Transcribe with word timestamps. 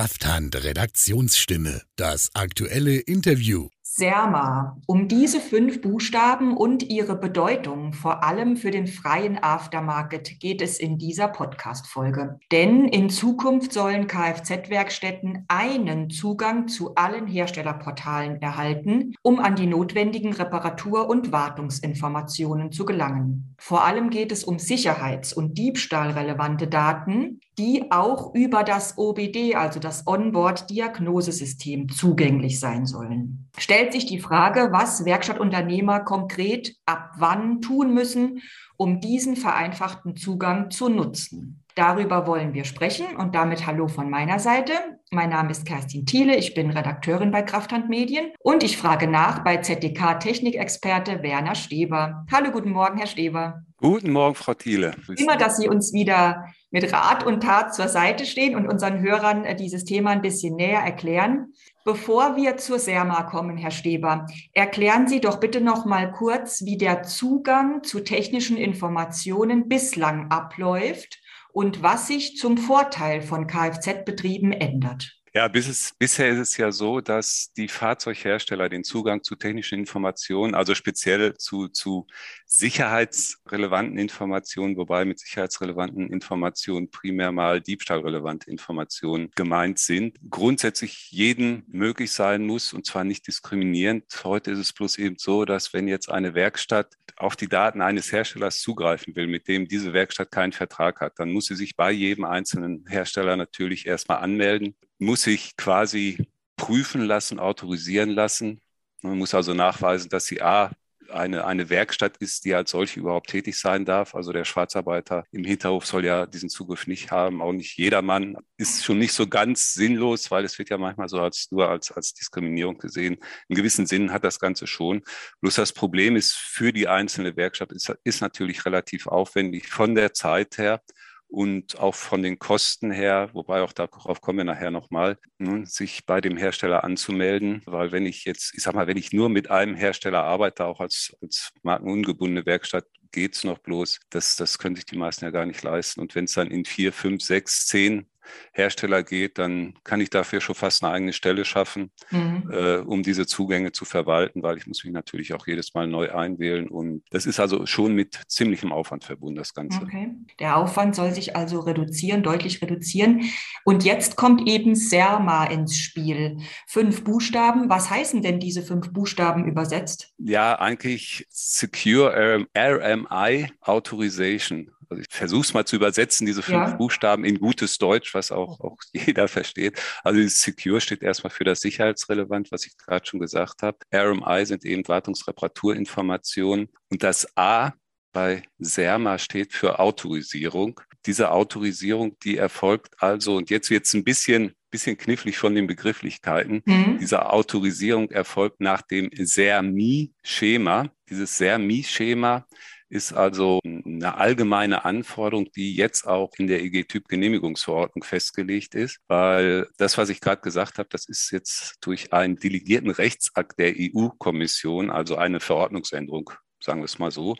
Krafthand 0.00 0.64
Redaktionsstimme. 0.64 1.82
Das 1.96 2.30
aktuelle 2.32 2.96
Interview. 3.00 3.68
Serma. 3.92 4.78
Um 4.86 5.08
diese 5.08 5.40
fünf 5.40 5.80
Buchstaben 5.80 6.56
und 6.56 6.88
ihre 6.88 7.16
Bedeutung, 7.16 7.92
vor 7.92 8.22
allem 8.22 8.56
für 8.56 8.70
den 8.70 8.86
freien 8.86 9.42
Aftermarket, 9.42 10.38
geht 10.38 10.62
es 10.62 10.78
in 10.78 10.96
dieser 10.96 11.26
Podcast-Folge. 11.26 12.38
Denn 12.52 12.84
in 12.84 13.10
Zukunft 13.10 13.72
sollen 13.72 14.06
Kfz-Werkstätten 14.06 15.44
einen 15.48 16.08
Zugang 16.08 16.68
zu 16.68 16.94
allen 16.94 17.26
Herstellerportalen 17.26 18.40
erhalten, 18.40 19.14
um 19.22 19.40
an 19.40 19.56
die 19.56 19.66
notwendigen 19.66 20.34
Reparatur- 20.34 21.08
und 21.10 21.32
Wartungsinformationen 21.32 22.70
zu 22.70 22.84
gelangen. 22.84 23.56
Vor 23.58 23.84
allem 23.84 24.10
geht 24.10 24.30
es 24.30 24.44
um 24.44 24.60
sicherheits- 24.60 25.32
und 25.32 25.58
diebstahlrelevante 25.58 26.68
Daten, 26.68 27.40
die 27.58 27.90
auch 27.90 28.34
über 28.34 28.62
das 28.62 28.96
OBD, 28.96 29.56
also 29.56 29.80
das 29.80 30.06
Onboard-Diagnosesystem, 30.06 31.90
zugänglich 31.90 32.58
sein 32.60 32.86
sollen. 32.86 33.50
Stellt 33.80 33.94
sich 33.94 34.04
die 34.04 34.20
Frage, 34.20 34.68
was 34.72 35.06
Werkstattunternehmer 35.06 36.00
konkret 36.00 36.76
ab 36.84 37.12
wann 37.16 37.62
tun 37.62 37.94
müssen, 37.94 38.42
um 38.76 39.00
diesen 39.00 39.36
vereinfachten 39.36 40.16
Zugang 40.16 40.70
zu 40.70 40.90
nutzen. 40.90 41.64
Darüber 41.76 42.26
wollen 42.26 42.52
wir 42.52 42.64
sprechen 42.64 43.16
und 43.16 43.34
damit 43.34 43.66
Hallo 43.66 43.88
von 43.88 44.10
meiner 44.10 44.38
Seite. 44.38 44.74
Mein 45.10 45.30
Name 45.30 45.50
ist 45.50 45.64
Kerstin 45.64 46.04
Thiele, 46.04 46.36
ich 46.36 46.52
bin 46.52 46.68
Redakteurin 46.68 47.30
bei 47.30 47.40
Krafthand 47.40 47.88
Medien 47.88 48.32
und 48.40 48.62
ich 48.62 48.76
frage 48.76 49.06
nach 49.06 49.44
bei 49.44 49.56
ZDK 49.56 50.20
Technikexperte 50.20 51.22
Werner 51.22 51.54
Steber. 51.54 52.26
Hallo, 52.30 52.50
guten 52.50 52.72
Morgen, 52.72 52.98
Herr 52.98 53.06
Steber. 53.06 53.62
Guten 53.78 54.10
Morgen, 54.10 54.34
Frau 54.34 54.52
Thiele. 54.52 54.92
Immer, 55.16 55.38
dass 55.38 55.56
Sie 55.56 55.70
uns 55.70 55.94
wieder 55.94 56.44
mit 56.70 56.92
Rat 56.92 57.24
und 57.24 57.42
Tat 57.42 57.74
zur 57.74 57.88
Seite 57.88 58.26
stehen 58.26 58.54
und 58.54 58.68
unseren 58.68 59.00
Hörern 59.00 59.46
äh, 59.46 59.56
dieses 59.56 59.84
Thema 59.84 60.10
ein 60.10 60.20
bisschen 60.20 60.54
näher 60.56 60.80
erklären. 60.80 61.54
Bevor 61.82 62.36
wir 62.36 62.58
zur 62.58 62.78
SERMA 62.78 63.22
kommen, 63.22 63.56
Herr 63.56 63.70
Steber, 63.70 64.26
erklären 64.52 65.08
Sie 65.08 65.20
doch 65.20 65.40
bitte 65.40 65.62
noch 65.62 65.86
mal 65.86 66.12
kurz, 66.12 66.62
wie 66.64 66.76
der 66.76 67.04
Zugang 67.04 67.82
zu 67.82 68.00
technischen 68.00 68.58
Informationen 68.58 69.66
bislang 69.66 70.30
abläuft 70.30 71.20
und 71.52 71.82
was 71.82 72.06
sich 72.06 72.36
zum 72.36 72.58
Vorteil 72.58 73.22
von 73.22 73.46
Kfz-Betrieben 73.46 74.52
ändert. 74.52 75.19
Ja, 75.32 75.46
bis 75.46 75.68
es, 75.68 75.92
bisher 75.96 76.28
ist 76.28 76.38
es 76.38 76.56
ja 76.56 76.72
so, 76.72 77.00
dass 77.00 77.52
die 77.56 77.68
Fahrzeughersteller 77.68 78.68
den 78.68 78.82
Zugang 78.82 79.22
zu 79.22 79.36
technischen 79.36 79.78
Informationen, 79.78 80.56
also 80.56 80.74
speziell 80.74 81.36
zu, 81.36 81.68
zu 81.68 82.08
sicherheitsrelevanten 82.46 83.96
Informationen, 83.96 84.76
wobei 84.76 85.04
mit 85.04 85.20
sicherheitsrelevanten 85.20 86.10
Informationen 86.10 86.90
primär 86.90 87.30
mal 87.30 87.60
diebstahlrelevante 87.60 88.50
Informationen 88.50 89.30
gemeint 89.36 89.78
sind, 89.78 90.18
grundsätzlich 90.28 91.12
jeden 91.12 91.62
möglich 91.68 92.10
sein 92.10 92.44
muss 92.44 92.72
und 92.72 92.84
zwar 92.84 93.04
nicht 93.04 93.28
diskriminierend. 93.28 94.06
Heute 94.24 94.50
ist 94.50 94.58
es 94.58 94.72
bloß 94.72 94.98
eben 94.98 95.16
so, 95.16 95.44
dass 95.44 95.72
wenn 95.72 95.86
jetzt 95.86 96.10
eine 96.10 96.34
Werkstatt 96.34 96.96
auf 97.16 97.36
die 97.36 97.48
Daten 97.48 97.82
eines 97.82 98.10
Herstellers 98.10 98.58
zugreifen 98.58 99.14
will, 99.14 99.28
mit 99.28 99.46
dem 99.46 99.68
diese 99.68 99.92
Werkstatt 99.92 100.32
keinen 100.32 100.52
Vertrag 100.52 101.00
hat, 101.00 101.20
dann 101.20 101.30
muss 101.30 101.46
sie 101.46 101.54
sich 101.54 101.76
bei 101.76 101.92
jedem 101.92 102.24
einzelnen 102.24 102.84
Hersteller 102.88 103.36
natürlich 103.36 103.86
erstmal 103.86 104.18
anmelden, 104.18 104.74
muss 105.00 105.22
sich 105.22 105.56
quasi 105.56 106.28
prüfen 106.56 107.02
lassen, 107.02 107.40
autorisieren 107.40 108.10
lassen. 108.10 108.60
Man 109.02 109.18
muss 109.18 109.34
also 109.34 109.54
nachweisen, 109.54 110.10
dass 110.10 110.26
sie 110.26 110.42
A, 110.42 110.70
eine, 111.10 111.44
eine 111.44 111.70
Werkstatt 111.70 112.16
ist, 112.18 112.44
die 112.44 112.54
als 112.54 112.70
solche 112.70 113.00
überhaupt 113.00 113.30
tätig 113.30 113.58
sein 113.58 113.84
darf. 113.84 114.14
Also 114.14 114.32
der 114.32 114.44
Schwarzarbeiter 114.44 115.24
im 115.32 115.44
Hinterhof 115.44 115.86
soll 115.86 116.04
ja 116.04 116.26
diesen 116.26 116.48
Zugriff 116.48 116.86
nicht 116.86 117.10
haben, 117.10 117.42
auch 117.42 117.52
nicht 117.52 117.76
jedermann. 117.78 118.36
Ist 118.58 118.84
schon 118.84 118.98
nicht 118.98 119.12
so 119.12 119.26
ganz 119.26 119.72
sinnlos, 119.72 120.30
weil 120.30 120.44
es 120.44 120.58
wird 120.58 120.70
ja 120.70 120.78
manchmal 120.78 121.08
so 121.08 121.20
als 121.20 121.48
nur 121.50 121.68
als, 121.68 121.90
als 121.90 122.14
Diskriminierung 122.14 122.78
gesehen. 122.78 123.16
Im 123.48 123.56
gewissen 123.56 123.86
Sinn 123.86 124.12
hat 124.12 124.22
das 124.22 124.38
Ganze 124.38 124.66
schon. 124.66 125.02
Bloß 125.40 125.56
das 125.56 125.72
Problem 125.72 126.14
ist 126.14 126.34
für 126.34 126.72
die 126.72 126.88
einzelne 126.88 127.36
Werkstatt 127.36 127.72
ist, 127.72 127.92
ist 128.04 128.20
natürlich 128.20 128.64
relativ 128.64 129.06
aufwendig 129.06 129.68
von 129.68 129.94
der 129.94 130.12
Zeit 130.12 130.58
her 130.58 130.82
und 131.30 131.78
auch 131.78 131.94
von 131.94 132.22
den 132.22 132.38
Kosten 132.38 132.90
her, 132.90 133.30
wobei 133.32 133.62
auch 133.62 133.72
darauf 133.72 134.20
kommen 134.20 134.38
wir 134.38 134.44
nachher 134.44 134.70
nochmal, 134.70 135.16
ne, 135.38 135.64
sich 135.64 136.04
bei 136.04 136.20
dem 136.20 136.36
Hersteller 136.36 136.82
anzumelden, 136.82 137.62
weil 137.66 137.92
wenn 137.92 138.04
ich 138.04 138.24
jetzt, 138.24 138.52
ich 138.56 138.62
sag 138.62 138.74
mal, 138.74 138.88
wenn 138.88 138.96
ich 138.96 139.12
nur 139.12 139.28
mit 139.28 139.50
einem 139.50 139.76
Hersteller 139.76 140.24
arbeite, 140.24 140.64
auch 140.64 140.80
als, 140.80 141.16
als 141.22 141.52
markenungebundene 141.62 142.46
Werkstatt, 142.46 142.84
geht's 143.12 143.44
noch 143.44 143.58
bloß. 143.58 144.00
Das, 144.10 144.36
das 144.36 144.58
können 144.58 144.76
sich 144.76 144.86
die 144.86 144.96
meisten 144.96 145.24
ja 145.24 145.30
gar 145.30 145.46
nicht 145.46 145.62
leisten. 145.62 146.00
Und 146.00 146.14
wenn 146.14 146.24
es 146.24 146.32
dann 146.32 146.50
in 146.50 146.64
vier, 146.64 146.92
fünf, 146.92 147.22
sechs, 147.22 147.66
zehn 147.66 148.06
Hersteller 148.52 149.02
geht, 149.02 149.38
dann 149.38 149.74
kann 149.84 150.00
ich 150.00 150.10
dafür 150.10 150.40
schon 150.40 150.54
fast 150.54 150.82
eine 150.82 150.92
eigene 150.92 151.12
Stelle 151.12 151.44
schaffen, 151.44 151.90
mhm. 152.10 152.50
äh, 152.52 152.76
um 152.78 153.02
diese 153.02 153.26
Zugänge 153.26 153.72
zu 153.72 153.84
verwalten, 153.84 154.42
weil 154.42 154.56
ich 154.56 154.66
muss 154.66 154.84
mich 154.84 154.92
natürlich 154.92 155.34
auch 155.34 155.46
jedes 155.46 155.74
Mal 155.74 155.86
neu 155.86 156.12
einwählen. 156.12 156.68
Und 156.68 157.02
das 157.10 157.26
ist 157.26 157.40
also 157.40 157.66
schon 157.66 157.94
mit 157.94 158.20
ziemlichem 158.28 158.72
Aufwand 158.72 159.04
verbunden, 159.04 159.36
das 159.36 159.54
Ganze. 159.54 159.80
Okay. 159.82 160.10
Der 160.38 160.56
Aufwand 160.56 160.94
soll 160.94 161.12
sich 161.12 161.36
also 161.36 161.60
reduzieren, 161.60 162.22
deutlich 162.22 162.62
reduzieren. 162.62 163.24
Und 163.64 163.84
jetzt 163.84 164.16
kommt 164.16 164.48
eben 164.48 164.74
SERMA 164.74 165.44
ins 165.46 165.76
Spiel. 165.76 166.38
Fünf 166.66 167.04
Buchstaben. 167.04 167.68
Was 167.68 167.90
heißen 167.90 168.22
denn 168.22 168.40
diese 168.40 168.62
fünf 168.62 168.92
Buchstaben 168.92 169.46
übersetzt? 169.46 170.12
Ja, 170.18 170.58
eigentlich 170.58 171.26
Secure 171.30 172.46
RMI 172.56 173.50
Authorization. 173.60 174.70
Also 174.90 175.02
ich 175.02 175.08
versuche 175.08 175.42
es 175.42 175.54
mal 175.54 175.64
zu 175.64 175.76
übersetzen, 175.76 176.26
diese 176.26 176.42
fünf 176.42 176.70
ja. 176.70 176.76
Buchstaben 176.76 177.24
in 177.24 177.38
gutes 177.38 177.78
Deutsch, 177.78 178.12
was 178.12 178.32
auch, 178.32 178.60
auch 178.60 178.76
jeder 178.92 179.28
versteht. 179.28 179.80
Also 180.02 180.20
Secure 180.26 180.80
steht 180.80 181.02
erstmal 181.02 181.30
für 181.30 181.44
das 181.44 181.60
Sicherheitsrelevant, 181.60 182.50
was 182.50 182.66
ich 182.66 182.76
gerade 182.76 183.06
schon 183.06 183.20
gesagt 183.20 183.62
habe. 183.62 183.78
RMI 183.94 184.44
sind 184.44 184.64
eben 184.64 184.86
Wartungsreparaturinformationen. 184.86 186.68
Und 186.90 187.02
das 187.02 187.28
A 187.36 187.72
bei 188.12 188.42
SERMA 188.58 189.18
steht 189.18 189.52
für 189.52 189.78
Autorisierung. 189.78 190.80
Diese 191.06 191.30
Autorisierung, 191.30 192.18
die 192.24 192.36
erfolgt 192.36 192.94
also, 192.98 193.36
und 193.36 193.48
jetzt 193.50 193.70
wird 193.70 193.86
es 193.86 193.94
ein 193.94 194.04
bisschen, 194.04 194.52
bisschen 194.70 194.98
knifflig 194.98 195.38
von 195.38 195.54
den 195.54 195.66
Begrifflichkeiten. 195.66 196.62
Mhm. 196.64 196.98
Diese 197.00 197.30
Autorisierung 197.30 198.10
erfolgt 198.10 198.60
nach 198.60 198.82
dem 198.82 199.08
SERMI-Schema. 199.12 200.90
Dieses 201.08 201.38
SERMI-Schema 201.38 202.46
ist 202.90 203.12
also 203.12 203.60
eine 203.64 204.16
allgemeine 204.18 204.84
Anforderung, 204.84 205.50
die 205.54 205.74
jetzt 205.74 206.06
auch 206.06 206.30
in 206.38 206.48
der 206.48 206.62
EG-Typ-Genehmigungsverordnung 206.62 208.02
festgelegt 208.02 208.74
ist, 208.74 208.98
weil 209.06 209.68
das, 209.78 209.96
was 209.96 210.08
ich 210.08 210.20
gerade 210.20 210.42
gesagt 210.42 210.78
habe, 210.78 210.88
das 210.90 211.08
ist 211.08 211.30
jetzt 211.30 211.76
durch 211.80 212.12
einen 212.12 212.36
delegierten 212.36 212.90
Rechtsakt 212.90 213.58
der 213.58 213.74
EU-Kommission, 213.78 214.90
also 214.90 215.16
eine 215.16 215.40
Verordnungsänderung 215.40 216.30
sagen 216.62 216.80
wir 216.80 216.84
es 216.84 216.98
mal 216.98 217.10
so, 217.10 217.36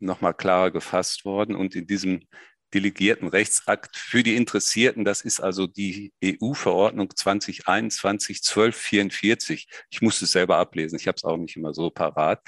nochmal 0.00 0.34
klarer 0.34 0.70
gefasst 0.70 1.24
worden. 1.24 1.54
Und 1.54 1.76
in 1.76 1.86
diesem 1.86 2.26
delegierten 2.74 3.28
Rechtsakt 3.28 3.96
für 3.96 4.22
die 4.22 4.36
Interessierten. 4.36 5.04
Das 5.04 5.22
ist 5.22 5.40
also 5.40 5.66
die 5.66 6.12
EU-Verordnung 6.24 7.08
2021-1244. 7.08 9.66
Ich 9.90 10.02
musste 10.02 10.26
es 10.26 10.32
selber 10.32 10.58
ablesen, 10.58 10.96
ich 10.96 11.08
habe 11.08 11.16
es 11.16 11.24
auch 11.24 11.36
nicht 11.36 11.56
immer 11.56 11.74
so 11.74 11.90
parat. 11.90 12.40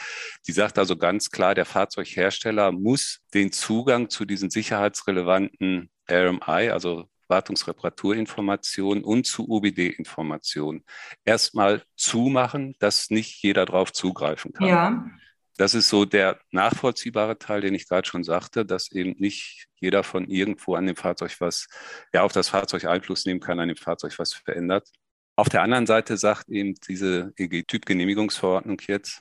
Die 0.47 0.53
sagt 0.53 0.79
also 0.79 0.97
ganz 0.97 1.31
klar, 1.31 1.55
der 1.55 1.65
Fahrzeughersteller 1.65 2.71
muss 2.73 3.21
den 3.34 3.53
Zugang 3.53 4.11
zu 4.11 4.25
diesen 4.25 4.51
sicherheitsrelevanten 4.51 5.91
RMI, 6.11 6.71
also 6.71 7.09
Wartungsreparaturinformationen 7.29 9.05
und 9.05 9.27
zu 9.27 9.50
OBD-Informationen 9.50 10.85
erstmal 11.25 11.83
zumachen, 11.97 12.75
dass 12.79 13.11
nicht 13.11 13.43
jeder 13.43 13.67
darauf 13.67 13.93
zugreifen 13.93 14.53
kann. 14.53 14.67
Ja. 14.67 15.11
Das 15.58 15.74
ist 15.74 15.88
so 15.88 16.04
der 16.04 16.38
nachvollziehbare 16.52 17.36
Teil, 17.36 17.60
den 17.60 17.74
ich 17.74 17.88
gerade 17.88 18.08
schon 18.08 18.22
sagte, 18.22 18.64
dass 18.64 18.92
eben 18.92 19.16
nicht 19.19 19.66
jeder 19.80 20.04
von 20.04 20.30
irgendwo 20.30 20.76
an 20.76 20.86
dem 20.86 20.94
Fahrzeug 20.94 21.34
was, 21.41 21.66
ja, 22.14 22.22
auf 22.22 22.32
das 22.32 22.48
Fahrzeug 22.48 22.84
Einfluss 22.84 23.26
nehmen 23.26 23.41
kann, 23.41 23.58
an 23.58 23.66
dem 23.66 23.76
Fahrzeug 23.76 24.16
was 24.19 24.32
verändert. 24.32 24.88
Auf 25.34 25.49
der 25.49 25.62
anderen 25.62 25.87
Seite 25.87 26.16
sagt 26.16 26.49
eben 26.49 26.75
diese 26.88 27.32
EG-Typ-Genehmigungsverordnung 27.37 28.81
jetzt 28.87 29.20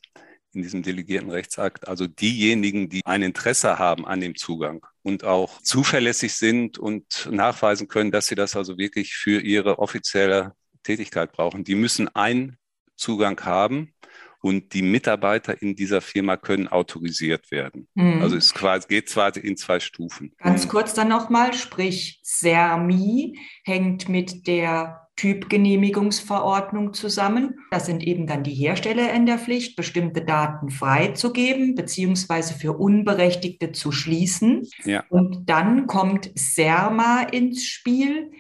in 0.54 0.62
diesem 0.62 0.84
delegierten 0.84 1.32
Rechtsakt, 1.32 1.88
also 1.88 2.06
diejenigen, 2.06 2.88
die 2.88 3.02
ein 3.04 3.24
Interesse 3.24 3.80
haben 3.80 4.06
an 4.06 4.22
dem 4.22 4.36
Zugang 4.36 4.86
und 5.02 5.24
auch 5.24 5.60
zuverlässig 5.64 6.36
sind 6.36 6.78
und 6.78 7.28
nachweisen 7.32 7.88
können, 7.88 8.12
dass 8.12 8.28
sie 8.28 8.36
das 8.36 8.56
also 8.56 8.78
wirklich 8.78 9.16
für 9.16 9.42
ihre 9.42 9.80
offizielle 9.80 10.54
Tätigkeit 10.84 11.32
brauchen, 11.32 11.64
die 11.64 11.76
müssen 11.76 12.08
einen 12.16 12.58
Zugang 12.96 13.44
haben 13.44 13.96
und 14.42 14.74
die 14.74 14.82
Mitarbeiter 14.82 15.62
in 15.62 15.76
dieser 15.76 16.02
Firma 16.02 16.38
können 16.38 16.68
autorisiert 16.68 17.52
werden. 17.52 17.88
Mhm. 17.96 18.22
Also 18.22 18.38
es 18.38 18.54
geht 18.88 19.08
quasi 19.08 19.40
in 19.40 19.58
zwei 19.58 19.80
Stufen. 19.80 20.34
Ganz 20.38 20.66
mhm. 20.66 20.70
kurz 20.70 20.94
dann 20.94 21.10
nochmal, 21.10 21.54
sprich 21.54 22.20
SERMI 22.24 23.38
hängt 23.64 24.10
mit 24.10 24.48
der 24.48 25.08
Typgenehmigungsverordnung 25.18 26.94
zusammen. 26.94 27.56
Da 27.72 27.80
sind 27.80 28.04
eben 28.04 28.28
dann 28.28 28.44
die 28.44 28.54
Hersteller 28.54 29.12
in 29.14 29.26
der 29.26 29.40
Pflicht, 29.40 29.76
bestimmte 29.76 30.24
Daten 30.24 30.70
freizugeben 30.70 31.74
beziehungsweise 31.74 32.54
für 32.54 32.74
Unberechtigte 32.74 33.72
zu 33.72 33.92
schließen. 33.92 34.68
Ja. 34.86 35.04
Und 35.10 35.50
dann 35.50 35.88
kommt 35.88 36.32
SERMA 36.36 37.24
ins 37.32 37.66
Spiel 37.66 38.32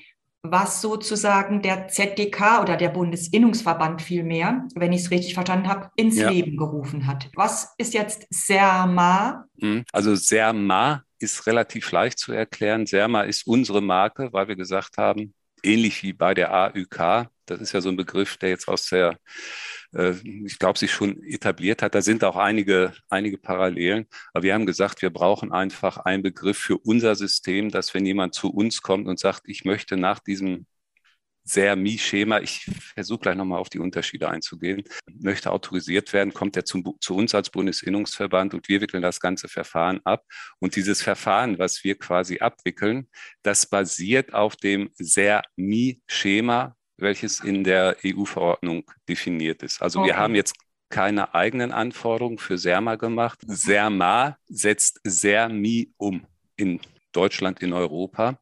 was 0.51 0.81
sozusagen 0.81 1.61
der 1.61 1.87
ZDK 1.87 2.61
oder 2.61 2.77
der 2.77 2.89
Bundesinnungsverband 2.89 4.01
vielmehr, 4.01 4.67
wenn 4.75 4.93
ich 4.93 5.01
es 5.01 5.11
richtig 5.11 5.33
verstanden 5.33 5.67
habe, 5.67 5.89
ins 5.95 6.17
ja. 6.17 6.29
Leben 6.29 6.57
gerufen 6.57 7.07
hat. 7.07 7.29
Was 7.35 7.73
ist 7.77 7.93
jetzt 7.93 8.27
SERMA? 8.29 9.45
Mhm. 9.57 9.83
Also 9.91 10.15
SERMA 10.15 11.03
ist 11.19 11.47
relativ 11.47 11.91
leicht 11.91 12.19
zu 12.19 12.31
erklären. 12.31 12.85
SERMA 12.85 13.23
ist 13.23 13.47
unsere 13.47 13.81
Marke, 13.81 14.29
weil 14.31 14.47
wir 14.47 14.55
gesagt 14.55 14.97
haben, 14.97 15.33
ähnlich 15.67 16.03
wie 16.03 16.13
bei 16.13 16.33
der 16.33 16.53
AÜK, 16.53 17.29
das 17.45 17.61
ist 17.61 17.73
ja 17.73 17.81
so 17.81 17.89
ein 17.89 17.97
Begriff, 17.97 18.37
der 18.37 18.49
jetzt 18.49 18.67
aus 18.67 18.87
der 18.89 19.17
äh, 19.93 20.13
ich 20.45 20.59
glaube, 20.59 20.79
sich 20.79 20.91
schon 20.91 21.23
etabliert 21.23 21.81
hat. 21.81 21.95
Da 21.95 22.01
sind 22.01 22.23
auch 22.23 22.35
einige, 22.35 22.93
einige 23.09 23.37
Parallelen. 23.37 24.05
Aber 24.33 24.43
wir 24.43 24.53
haben 24.53 24.65
gesagt, 24.65 25.01
wir 25.01 25.09
brauchen 25.09 25.51
einfach 25.51 25.97
einen 25.97 26.23
Begriff 26.23 26.57
für 26.57 26.77
unser 26.77 27.15
System, 27.15 27.69
dass 27.71 27.93
wenn 27.93 28.05
jemand 28.05 28.35
zu 28.35 28.49
uns 28.49 28.81
kommt 28.81 29.07
und 29.07 29.19
sagt, 29.19 29.43
ich 29.45 29.65
möchte 29.65 29.97
nach 29.97 30.19
diesem 30.19 30.65
sehr 31.47 31.75
Mi-Schema, 31.75 32.39
ich 32.39 32.69
versuche 32.95 33.19
gleich 33.19 33.35
nochmal 33.35 33.59
auf 33.59 33.69
die 33.69 33.79
Unterschiede 33.79 34.29
einzugehen, 34.29 34.83
möchte 35.19 35.51
autorisiert 35.51 36.13
werden, 36.13 36.33
kommt 36.33 36.57
er 36.57 36.65
zum, 36.65 36.83
zu 36.99 37.15
uns 37.15 37.33
als 37.33 37.49
Bundesinnungsverband 37.49 38.53
und 38.53 38.67
wir 38.67 38.81
wickeln 38.81 39.01
das 39.01 39.19
ganze 39.19 39.47
Verfahren 39.47 40.01
ab. 40.03 40.23
Und 40.59 40.75
dieses 40.75 41.01
Verfahren, 41.01 41.57
was 41.57 41.83
wir 41.83 41.97
quasi 41.97 42.39
abwickeln, 42.39 43.07
das 43.43 43.65
basiert 43.65 44.33
auf 44.33 44.55
dem 44.55 44.89
sehr 44.95 45.43
Mi-Schema 45.55 46.77
welches 46.97 47.39
in 47.39 47.63
der 47.63 47.95
EU-Verordnung 48.03 48.89
definiert 49.07 49.63
ist. 49.63 49.81
Also 49.81 49.99
okay. 49.99 50.09
wir 50.09 50.17
haben 50.17 50.35
jetzt 50.35 50.55
keine 50.89 51.35
eigenen 51.35 51.71
Anforderungen 51.71 52.37
für 52.37 52.57
SERMA 52.57 52.95
gemacht. 52.95 53.39
SERMA 53.45 54.37
setzt 54.47 54.99
SERMI 55.03 55.93
um 55.97 56.25
in 56.55 56.79
Deutschland, 57.11 57.61
in 57.61 57.73
Europa. 57.73 58.39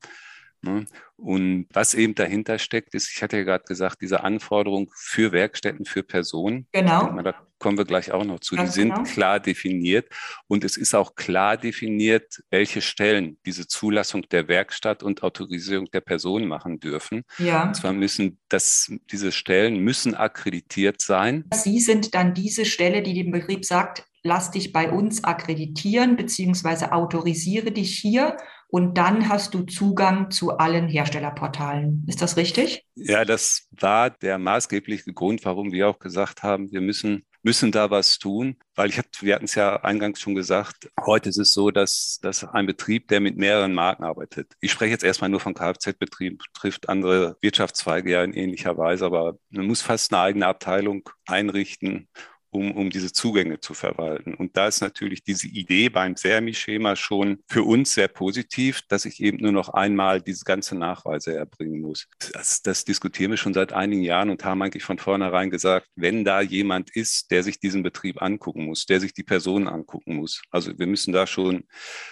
Ne? 0.65 0.85
Und 1.15 1.67
was 1.71 1.93
eben 1.93 2.15
dahinter 2.15 2.57
steckt, 2.59 2.93
ist, 2.95 3.09
ich 3.13 3.21
hatte 3.21 3.37
ja 3.37 3.43
gerade 3.43 3.63
gesagt, 3.65 4.01
diese 4.01 4.23
Anforderung 4.23 4.91
für 4.95 5.31
Werkstätten, 5.31 5.85
für 5.85 6.03
Personen. 6.03 6.67
Genau. 6.71 7.11
Mal, 7.11 7.23
da 7.23 7.35
kommen 7.59 7.77
wir 7.77 7.85
gleich 7.85 8.11
auch 8.11 8.25
noch 8.25 8.39
zu. 8.39 8.55
Ganz 8.55 8.73
die 8.73 8.81
sind 8.81 8.93
genau. 8.93 9.03
klar 9.03 9.39
definiert. 9.39 10.09
Und 10.47 10.63
es 10.63 10.75
ist 10.75 10.95
auch 10.95 11.15
klar 11.15 11.55
definiert, 11.55 12.43
welche 12.49 12.81
Stellen 12.81 13.37
diese 13.45 13.67
Zulassung 13.67 14.23
der 14.29 14.47
Werkstatt 14.47 15.03
und 15.03 15.23
Autorisierung 15.23 15.85
der 15.91 16.01
Person 16.01 16.47
machen 16.47 16.79
dürfen. 16.79 17.23
Ja. 17.37 17.67
Und 17.67 17.75
zwar 17.75 17.93
müssen 17.93 18.39
das, 18.49 18.91
diese 19.11 19.31
Stellen 19.31 19.77
müssen 19.77 20.15
akkreditiert 20.15 21.01
sein. 21.01 21.45
Sie 21.53 21.79
sind 21.79 22.15
dann 22.15 22.33
diese 22.33 22.65
Stelle, 22.65 23.03
die 23.03 23.13
dem 23.13 23.31
Betrieb 23.31 23.65
sagt, 23.65 24.03
lass 24.25 24.51
dich 24.51 24.73
bei 24.73 24.91
uns 24.91 25.23
akkreditieren 25.23 26.17
beziehungsweise 26.17 26.91
autorisiere 26.91 27.71
dich 27.71 27.97
hier 27.99 28.35
und 28.67 28.97
dann 28.97 29.29
hast 29.29 29.53
du 29.53 29.63
Zugang 29.63 30.31
zu 30.31 30.57
allen 30.57 30.87
Herstellerportalen. 30.87 32.03
Ist 32.07 32.21
das 32.21 32.37
richtig? 32.37 32.85
Ja, 32.95 33.25
das 33.25 33.67
war 33.71 34.09
der 34.09 34.37
maßgebliche 34.37 35.13
Grund, 35.13 35.45
warum 35.45 35.71
wir 35.71 35.89
auch 35.89 35.99
gesagt 35.99 36.43
haben, 36.43 36.71
wir 36.71 36.81
müssen 36.81 37.25
müssen 37.45 37.71
da 37.71 37.91
was 37.91 38.17
tun, 38.17 38.57
weil 38.73 38.89
ich 38.89 38.97
hab, 38.97 39.05
wir 39.21 39.35
hatten 39.35 39.45
es 39.45 39.53
ja 39.53 39.75
eingangs 39.83 40.19
schon 40.19 40.33
gesagt, 40.33 40.89
heute 41.05 41.29
ist 41.29 41.37
es 41.37 41.53
so, 41.53 41.69
dass, 41.69 42.17
dass 42.23 42.43
ein 42.43 42.65
Betrieb, 42.65 43.07
der 43.07 43.19
mit 43.19 43.37
mehreren 43.37 43.75
Marken 43.75 44.03
arbeitet, 44.03 44.53
ich 44.61 44.71
spreche 44.71 44.91
jetzt 44.91 45.03
erstmal 45.03 45.29
nur 45.29 45.39
von 45.39 45.53
Kfz-Betrieben, 45.53 46.39
trifft 46.55 46.89
andere 46.89 47.37
Wirtschaftszweige 47.41 48.09
ja 48.09 48.23
in 48.23 48.33
ähnlicher 48.33 48.79
Weise, 48.79 49.05
aber 49.05 49.37
man 49.51 49.67
muss 49.67 49.83
fast 49.83 50.11
eine 50.11 50.23
eigene 50.23 50.47
Abteilung 50.47 51.07
einrichten, 51.27 52.09
um, 52.55 52.71
um 52.71 52.89
diese 52.89 53.11
Zugänge 53.11 53.59
zu 53.59 53.73
verwalten. 53.73 54.33
Und 54.33 54.55
da 54.55 54.67
ist 54.67 54.81
natürlich 54.81 55.23
diese 55.23 55.47
Idee 55.47 55.89
beim 55.89 56.15
SERMI-Schema 56.15 56.95
schon 56.95 57.39
für 57.47 57.63
uns 57.63 57.93
sehr 57.93 58.07
positiv, 58.07 58.81
dass 58.87 59.05
ich 59.05 59.21
eben 59.21 59.37
nur 59.37 59.51
noch 59.51 59.69
einmal 59.69 60.21
diese 60.21 60.45
ganze 60.45 60.75
Nachweise 60.75 61.35
erbringen 61.35 61.81
muss. 61.81 62.07
Das, 62.33 62.61
das 62.61 62.85
diskutieren 62.85 63.31
wir 63.31 63.37
schon 63.37 63.53
seit 63.53 63.73
einigen 63.73 64.03
Jahren 64.03 64.29
und 64.29 64.43
haben 64.45 64.61
eigentlich 64.61 64.83
von 64.83 64.97
vornherein 64.97 65.49
gesagt, 65.49 65.87
wenn 65.95 66.23
da 66.23 66.41
jemand 66.41 66.95
ist, 66.95 67.31
der 67.31 67.43
sich 67.43 67.59
diesen 67.59 67.83
Betrieb 67.83 68.21
angucken 68.21 68.65
muss, 68.65 68.85
der 68.85 68.99
sich 68.99 69.13
die 69.13 69.23
Personen 69.23 69.67
angucken 69.67 70.15
muss. 70.15 70.41
Also 70.49 70.77
wir 70.77 70.87
müssen 70.87 71.13
da 71.13 71.27
schon, 71.27 71.65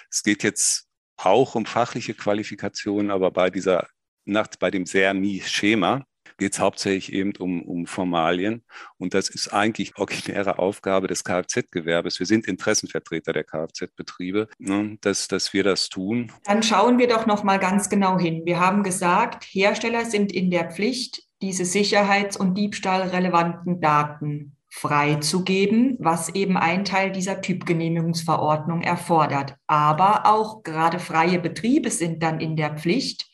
es 0.10 0.24
geht 0.24 0.44
jetzt 0.44 0.88
auch 1.16 1.56
um 1.56 1.66
fachliche 1.66 2.14
Qualifikationen, 2.14 3.12
aber 3.12 3.32
bei 3.32 3.50
dieser 3.50 3.88
Nacht 4.26 4.60
bei 4.60 4.72
dem 4.72 4.86
SERMI-Schema 4.86 6.06
geht 6.38 6.54
es 6.54 6.60
hauptsächlich 6.60 7.14
eben 7.14 7.34
um, 7.38 7.62
um 7.64 7.86
Formalien. 7.86 8.64
Und 8.98 9.14
das 9.14 9.30
ist 9.30 9.54
eigentlich 9.54 9.98
originäre 9.98 10.60
Aufgabe 10.60 11.08
des 11.08 11.24
Kfz-Gewerbes. 11.24 12.20
Wir 12.20 12.26
sind 12.26 12.48
Interessenvertreter 12.48 13.34
der 13.34 13.44
Kfz-Betriebe, 13.44 14.48
ne, 14.60 14.98
dass, 15.02 15.28
dass 15.28 15.54
wir 15.54 15.64
das 15.64 15.90
tun. 15.90 16.32
Dann 16.46 16.64
schauen 16.64 16.98
wir 16.98 17.08
doch 17.08 17.26
noch 17.26 17.44
mal 17.44 17.60
ganz 17.60 17.90
genau 17.90 18.18
hin. 18.20 18.44
Wir 18.46 18.60
haben 18.60 18.84
gesagt, 18.84 19.46
Hersteller 19.46 20.06
sind 20.06 20.32
in 20.32 20.52
der 20.52 20.72
Pflicht, 20.72 21.24
diese 21.42 21.66
sicherheits- 21.66 22.38
und 22.38 22.56
diebstahlrelevanten 22.56 23.82
Daten 23.82 24.56
freizugeben, 24.74 25.98
was 26.00 26.30
eben 26.30 26.58
ein 26.58 26.84
Teil 26.84 27.12
dieser 27.12 27.42
Typgenehmigungsverordnung 27.42 28.82
erfordert. 28.82 29.56
Aber 29.68 30.26
auch 30.26 30.64
gerade 30.64 30.98
freie 30.98 31.38
Betriebe 31.38 31.92
sind 31.92 32.24
dann 32.24 32.40
in 32.40 32.56
der 32.56 32.76
Pflicht, 32.76 33.28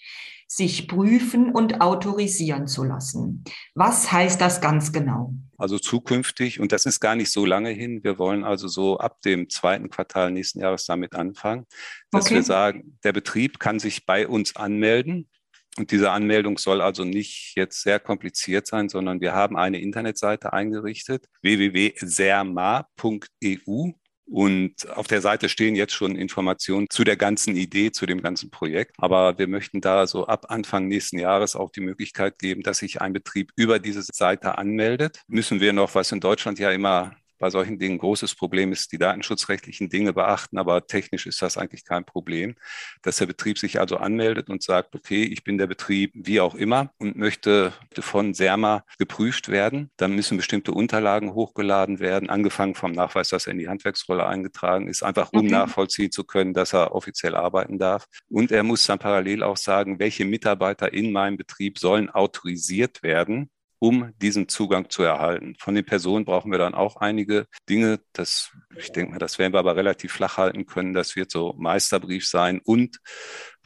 sich 0.51 0.87
prüfen 0.87 1.51
und 1.51 1.79
autorisieren 1.79 2.67
zu 2.67 2.83
lassen. 2.83 3.43
Was 3.75 4.11
heißt 4.11 4.41
das 4.41 4.61
ganz 4.61 4.91
genau? 4.91 5.35
Also 5.59 5.77
zukünftig, 5.77 6.59
und 6.59 6.71
das 6.71 6.87
ist 6.87 6.99
gar 6.99 7.15
nicht 7.15 7.31
so 7.31 7.45
lange 7.45 7.69
hin, 7.69 8.03
wir 8.03 8.17
wollen 8.17 8.43
also 8.43 8.67
so 8.67 8.97
ab 8.97 9.21
dem 9.21 9.47
zweiten 9.49 9.89
Quartal 9.89 10.31
nächsten 10.31 10.61
Jahres 10.61 10.85
damit 10.85 11.13
anfangen, 11.13 11.67
dass 12.09 12.25
okay. 12.25 12.35
wir 12.35 12.43
sagen, 12.43 12.97
der 13.03 13.13
Betrieb 13.13 13.59
kann 13.59 13.79
sich 13.79 14.07
bei 14.07 14.27
uns 14.27 14.55
anmelden. 14.55 15.29
Und 15.77 15.91
diese 15.91 16.09
Anmeldung 16.11 16.57
soll 16.57 16.81
also 16.81 17.05
nicht 17.05 17.53
jetzt 17.55 17.83
sehr 17.83 17.99
kompliziert 17.99 18.65
sein, 18.65 18.89
sondern 18.89 19.21
wir 19.21 19.33
haben 19.33 19.55
eine 19.55 19.79
Internetseite 19.79 20.51
eingerichtet, 20.51 21.27
www.serma.eu. 21.41 23.91
Und 24.29 24.87
auf 24.95 25.07
der 25.07 25.21
Seite 25.21 25.49
stehen 25.49 25.75
jetzt 25.75 25.93
schon 25.93 26.15
Informationen 26.15 26.87
zu 26.89 27.03
der 27.03 27.17
ganzen 27.17 27.55
Idee, 27.55 27.91
zu 27.91 28.05
dem 28.05 28.21
ganzen 28.21 28.51
Projekt. 28.51 28.95
Aber 28.99 29.39
wir 29.39 29.47
möchten 29.47 29.81
da 29.81 30.05
so 30.05 30.27
ab 30.27 30.45
Anfang 30.49 30.87
nächsten 30.87 31.17
Jahres 31.17 31.55
auch 31.55 31.71
die 31.71 31.81
Möglichkeit 31.81 32.37
geben, 32.37 32.61
dass 32.61 32.77
sich 32.77 33.01
ein 33.01 33.13
Betrieb 33.13 33.51
über 33.55 33.79
diese 33.79 34.03
Seite 34.03 34.57
anmeldet. 34.57 35.21
Müssen 35.27 35.61
wir 35.61 35.73
noch, 35.73 35.95
was 35.95 36.11
in 36.11 36.19
Deutschland 36.19 36.59
ja 36.59 36.71
immer 36.71 37.15
bei 37.39 37.49
solchen 37.49 37.79
Dingen 37.79 37.97
großes 37.97 38.35
Problem 38.35 38.71
ist, 38.71 38.91
die 38.91 38.97
datenschutzrechtlichen 38.97 39.89
Dinge 39.89 40.13
beachten, 40.13 40.57
aber 40.57 40.85
technisch 40.85 41.25
ist 41.25 41.41
das 41.41 41.57
eigentlich 41.57 41.85
kein 41.85 42.05
Problem, 42.05 42.55
dass 43.01 43.17
der 43.17 43.25
Betrieb 43.25 43.57
sich 43.57 43.79
also 43.79 43.97
anmeldet 43.97 44.49
und 44.49 44.61
sagt, 44.61 44.93
okay, 44.95 45.23
ich 45.23 45.43
bin 45.43 45.57
der 45.57 45.67
Betrieb 45.67 46.11
wie 46.13 46.39
auch 46.39 46.55
immer 46.55 46.91
und 46.97 47.15
möchte 47.15 47.73
von 47.97 48.33
SERMA 48.33 48.83
geprüft 48.97 49.49
werden. 49.49 49.89
Dann 49.97 50.13
müssen 50.13 50.37
bestimmte 50.37 50.71
Unterlagen 50.71 51.33
hochgeladen 51.33 51.99
werden, 51.99 52.29
angefangen 52.29 52.75
vom 52.75 52.91
Nachweis, 52.91 53.29
dass 53.29 53.47
er 53.47 53.53
in 53.53 53.59
die 53.59 53.69
Handwerksrolle 53.69 54.25
eingetragen 54.25 54.87
ist, 54.87 55.03
einfach 55.03 55.31
um 55.31 55.39
okay. 55.39 55.49
nachvollziehen 55.49 56.11
zu 56.11 56.23
können, 56.23 56.53
dass 56.53 56.73
er 56.73 56.93
offiziell 56.93 57.35
arbeiten 57.35 57.79
darf. 57.79 58.05
Und 58.29 58.51
er 58.51 58.63
muss 58.63 58.85
dann 58.85 58.99
parallel 58.99 59.43
auch 59.43 59.57
sagen, 59.57 59.99
welche 59.99 60.25
Mitarbeiter 60.25 60.93
in 60.93 61.11
meinem 61.11 61.37
Betrieb 61.37 61.79
sollen 61.79 62.09
autorisiert 62.09 63.01
werden, 63.03 63.49
um 63.79 64.13
diesen 64.21 64.47
Zugang 64.47 64.89
zu 64.89 65.03
erhalten. 65.03 65.55
Von 65.57 65.75
den 65.75 65.85
Personen 65.85 66.25
brauchen 66.25 66.51
wir 66.51 66.59
dann 66.59 66.75
auch 66.75 66.97
einige 66.97 67.47
Dinge. 67.69 67.99
Das, 68.13 68.51
ich 68.77 68.91
denke 68.91 69.13
mal, 69.13 69.19
das 69.19 69.39
werden 69.39 69.53
wir 69.53 69.59
aber 69.59 69.75
relativ 69.75 70.11
flach 70.11 70.37
halten 70.37 70.65
können. 70.65 70.93
Das 70.93 71.15
wird 71.15 71.31
so 71.31 71.55
Meisterbrief 71.57 72.27
sein 72.27 72.59
und 72.63 72.99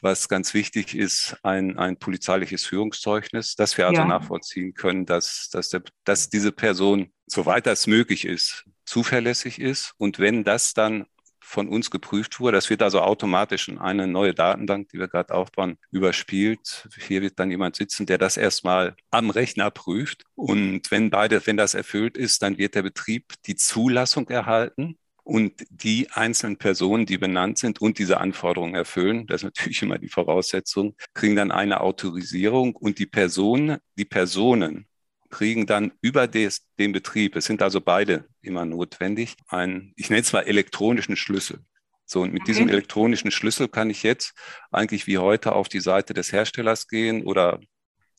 was 0.03 0.27
ganz 0.27 0.53
wichtig 0.53 0.95
ist, 0.95 1.37
ein, 1.43 1.77
ein 1.79 1.97
polizeiliches 1.97 2.65
Führungszeugnis, 2.65 3.55
dass 3.55 3.77
wir 3.77 3.87
also 3.87 4.01
ja. 4.01 4.07
nachvollziehen 4.07 4.73
können, 4.73 5.05
dass, 5.05 5.49
dass, 5.49 5.69
der, 5.69 5.81
dass 6.03 6.29
diese 6.29 6.51
Person, 6.51 7.13
soweit 7.25 7.65
das 7.65 7.87
möglich 7.87 8.25
ist, 8.25 8.65
zuverlässig 8.85 9.59
ist. 9.59 9.93
Und 9.97 10.19
wenn 10.19 10.43
das 10.43 10.73
dann 10.73 11.05
von 11.53 11.69
uns 11.69 11.91
geprüft 11.91 12.39
wurde. 12.39 12.57
Das 12.57 12.69
wird 12.69 12.81
also 12.81 13.01
automatisch 13.01 13.67
in 13.67 13.77
eine 13.77 14.07
neue 14.07 14.33
Datenbank, 14.33 14.89
die 14.89 14.99
wir 14.99 15.07
gerade 15.07 15.33
aufbauen, 15.33 15.77
überspielt. 15.91 16.89
Hier 17.07 17.21
wird 17.21 17.39
dann 17.39 17.51
jemand 17.51 17.75
sitzen, 17.75 18.05
der 18.07 18.17
das 18.17 18.37
erstmal 18.37 18.95
am 19.11 19.29
Rechner 19.29 19.69
prüft. 19.69 20.23
Und 20.35 20.89
wenn 20.89 21.11
beide, 21.11 21.45
wenn 21.45 21.55
das 21.55 21.75
erfüllt 21.75 22.17
ist, 22.17 22.41
dann 22.41 22.57
wird 22.57 22.73
der 22.75 22.81
Betrieb 22.81 23.33
die 23.45 23.55
Zulassung 23.55 24.27
erhalten. 24.29 24.97
Und 25.25 25.53
die 25.69 26.09
einzelnen 26.11 26.57
Personen, 26.57 27.05
die 27.05 27.17
benannt 27.17 27.57
sind 27.57 27.79
und 27.79 27.97
diese 27.97 28.19
Anforderungen 28.19 28.75
erfüllen, 28.75 29.25
das 29.27 29.37
ist 29.41 29.45
natürlich 29.45 29.81
immer 29.81 29.97
die 29.97 30.09
Voraussetzung, 30.09 30.95
kriegen 31.13 31.37
dann 31.37 31.51
eine 31.51 31.79
Autorisierung 31.79 32.75
und 32.75 32.99
die 32.99 33.05
Personen, 33.05 33.77
die 33.95 34.03
Personen 34.03 34.85
kriegen 35.33 35.65
dann 35.65 35.91
über 36.01 36.27
des, 36.27 36.67
den 36.77 36.91
Betrieb, 36.91 37.35
es 37.35 37.45
sind 37.45 37.61
also 37.63 37.81
beide 37.81 38.25
immer 38.41 38.65
notwendig, 38.65 39.35
einen, 39.47 39.91
ich 39.95 40.09
nenne 40.09 40.21
es 40.21 40.31
mal 40.31 40.41
elektronischen 40.41 41.15
Schlüssel. 41.15 41.59
So, 42.05 42.21
und 42.21 42.31
mit 42.31 42.43
okay. 42.43 42.51
diesem 42.51 42.69
elektronischen 42.69 43.31
Schlüssel 43.31 43.67
kann 43.67 43.89
ich 43.89 44.03
jetzt 44.03 44.33
eigentlich 44.71 45.07
wie 45.07 45.17
heute 45.17 45.53
auf 45.53 45.69
die 45.69 45.79
Seite 45.79 46.13
des 46.13 46.31
Herstellers 46.31 46.87
gehen 46.87 47.23
oder 47.23 47.59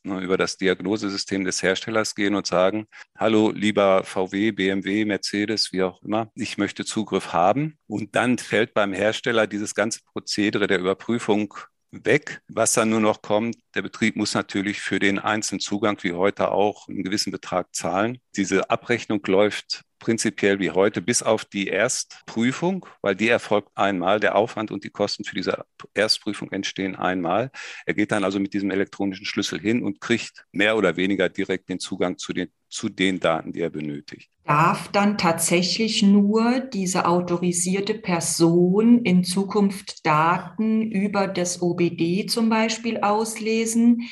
ne, 0.02 0.20
über 0.20 0.36
das 0.36 0.56
Diagnosesystem 0.56 1.44
des 1.44 1.62
Herstellers 1.62 2.16
gehen 2.16 2.34
und 2.34 2.48
sagen, 2.48 2.86
hallo 3.16 3.52
lieber 3.52 4.02
VW, 4.02 4.50
BMW, 4.50 5.04
Mercedes, 5.04 5.72
wie 5.72 5.84
auch 5.84 6.02
immer, 6.02 6.32
ich 6.34 6.58
möchte 6.58 6.84
Zugriff 6.84 7.32
haben. 7.32 7.78
Und 7.86 8.16
dann 8.16 8.38
fällt 8.38 8.74
beim 8.74 8.92
Hersteller 8.92 9.46
dieses 9.46 9.76
ganze 9.76 10.00
Prozedere 10.04 10.66
der 10.66 10.80
Überprüfung 10.80 11.54
weg. 12.02 12.40
Was 12.48 12.72
dann 12.72 12.90
nur 12.90 13.00
noch 13.00 13.22
kommt, 13.22 13.56
der 13.74 13.82
Betrieb 13.82 14.16
muss 14.16 14.34
natürlich 14.34 14.80
für 14.80 14.98
den 14.98 15.18
einzelnen 15.18 15.60
Zugang 15.60 15.98
wie 16.02 16.12
heute 16.12 16.50
auch 16.50 16.88
einen 16.88 17.04
gewissen 17.04 17.30
Betrag 17.30 17.74
zahlen. 17.74 18.18
Diese 18.36 18.70
Abrechnung 18.70 19.20
läuft 19.26 19.84
prinzipiell 20.04 20.58
wie 20.58 20.70
heute 20.70 21.00
bis 21.00 21.22
auf 21.22 21.46
die 21.46 21.68
Erstprüfung, 21.68 22.84
weil 23.00 23.14
die 23.14 23.28
erfolgt 23.28 23.70
einmal. 23.74 24.20
Der 24.20 24.36
Aufwand 24.36 24.70
und 24.70 24.84
die 24.84 24.90
Kosten 24.90 25.24
für 25.24 25.34
diese 25.34 25.64
Erstprüfung 25.94 26.52
entstehen 26.52 26.94
einmal. 26.94 27.50
Er 27.86 27.94
geht 27.94 28.12
dann 28.12 28.22
also 28.22 28.38
mit 28.38 28.52
diesem 28.52 28.70
elektronischen 28.70 29.24
Schlüssel 29.24 29.58
hin 29.58 29.82
und 29.82 30.02
kriegt 30.02 30.44
mehr 30.52 30.76
oder 30.76 30.96
weniger 30.96 31.30
direkt 31.30 31.70
den 31.70 31.78
Zugang 31.78 32.18
zu 32.18 32.34
den, 32.34 32.52
zu 32.74 32.88
den 32.88 33.20
Daten, 33.20 33.52
die 33.52 33.60
er 33.60 33.70
benötigt. 33.70 34.30
Darf 34.44 34.88
dann 34.88 35.16
tatsächlich 35.16 36.02
nur 36.02 36.60
diese 36.60 37.06
autorisierte 37.06 37.94
Person 37.94 39.02
in 39.04 39.24
Zukunft 39.24 40.04
Daten 40.04 40.82
über 40.82 41.28
das 41.28 41.62
OBD 41.62 42.26
zum 42.26 42.50
Beispiel 42.50 42.98
auslesen? 42.98 44.02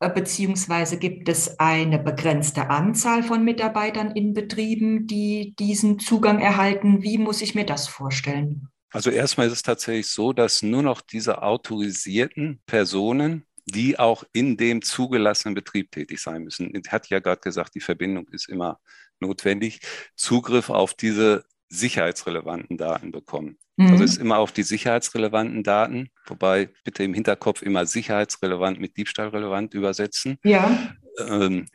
Äh, 0.00 0.10
beziehungsweise 0.10 0.98
gibt 0.98 1.28
es 1.28 1.58
eine 1.60 1.98
begrenzte 1.98 2.68
Anzahl 2.68 3.22
von 3.22 3.44
Mitarbeitern 3.44 4.10
in 4.10 4.34
Betrieben, 4.34 5.06
die 5.06 5.54
diesen 5.58 5.98
Zugang 5.98 6.40
erhalten? 6.40 7.02
Wie 7.02 7.16
muss 7.16 7.40
ich 7.40 7.54
mir 7.54 7.64
das 7.64 7.86
vorstellen? 7.86 8.68
Also 8.90 9.10
erstmal 9.10 9.46
ist 9.46 9.54
es 9.54 9.62
tatsächlich 9.62 10.08
so, 10.08 10.32
dass 10.32 10.62
nur 10.62 10.82
noch 10.82 11.00
diese 11.00 11.42
autorisierten 11.42 12.60
Personen, 12.66 13.46
die 13.66 13.98
auch 13.98 14.24
in 14.32 14.56
dem 14.56 14.82
zugelassenen 14.82 15.54
Betrieb 15.54 15.90
tätig 15.90 16.20
sein 16.20 16.42
müssen. 16.42 16.74
Ich 16.74 16.92
hatte 16.92 17.08
ja 17.10 17.20
gerade 17.20 17.40
gesagt, 17.40 17.74
die 17.74 17.80
Verbindung 17.80 18.28
ist 18.28 18.48
immer 18.48 18.78
notwendig, 19.20 19.80
Zugriff 20.16 20.70
auf 20.70 20.94
diese 20.94 21.44
sicherheitsrelevanten 21.68 22.76
Daten 22.76 23.10
bekommen. 23.10 23.58
Mhm. 23.76 23.90
Also 23.90 24.04
es 24.04 24.12
ist 24.12 24.20
immer 24.20 24.38
auf 24.38 24.52
die 24.52 24.62
sicherheitsrelevanten 24.62 25.62
Daten, 25.62 26.10
wobei 26.26 26.68
bitte 26.84 27.02
im 27.02 27.14
Hinterkopf 27.14 27.62
immer 27.62 27.86
sicherheitsrelevant 27.86 28.78
mit 28.80 28.96
diebstahlrelevant 28.96 29.74
übersetzen. 29.74 30.38
Ja. 30.44 30.94
Ähm, 31.18 31.66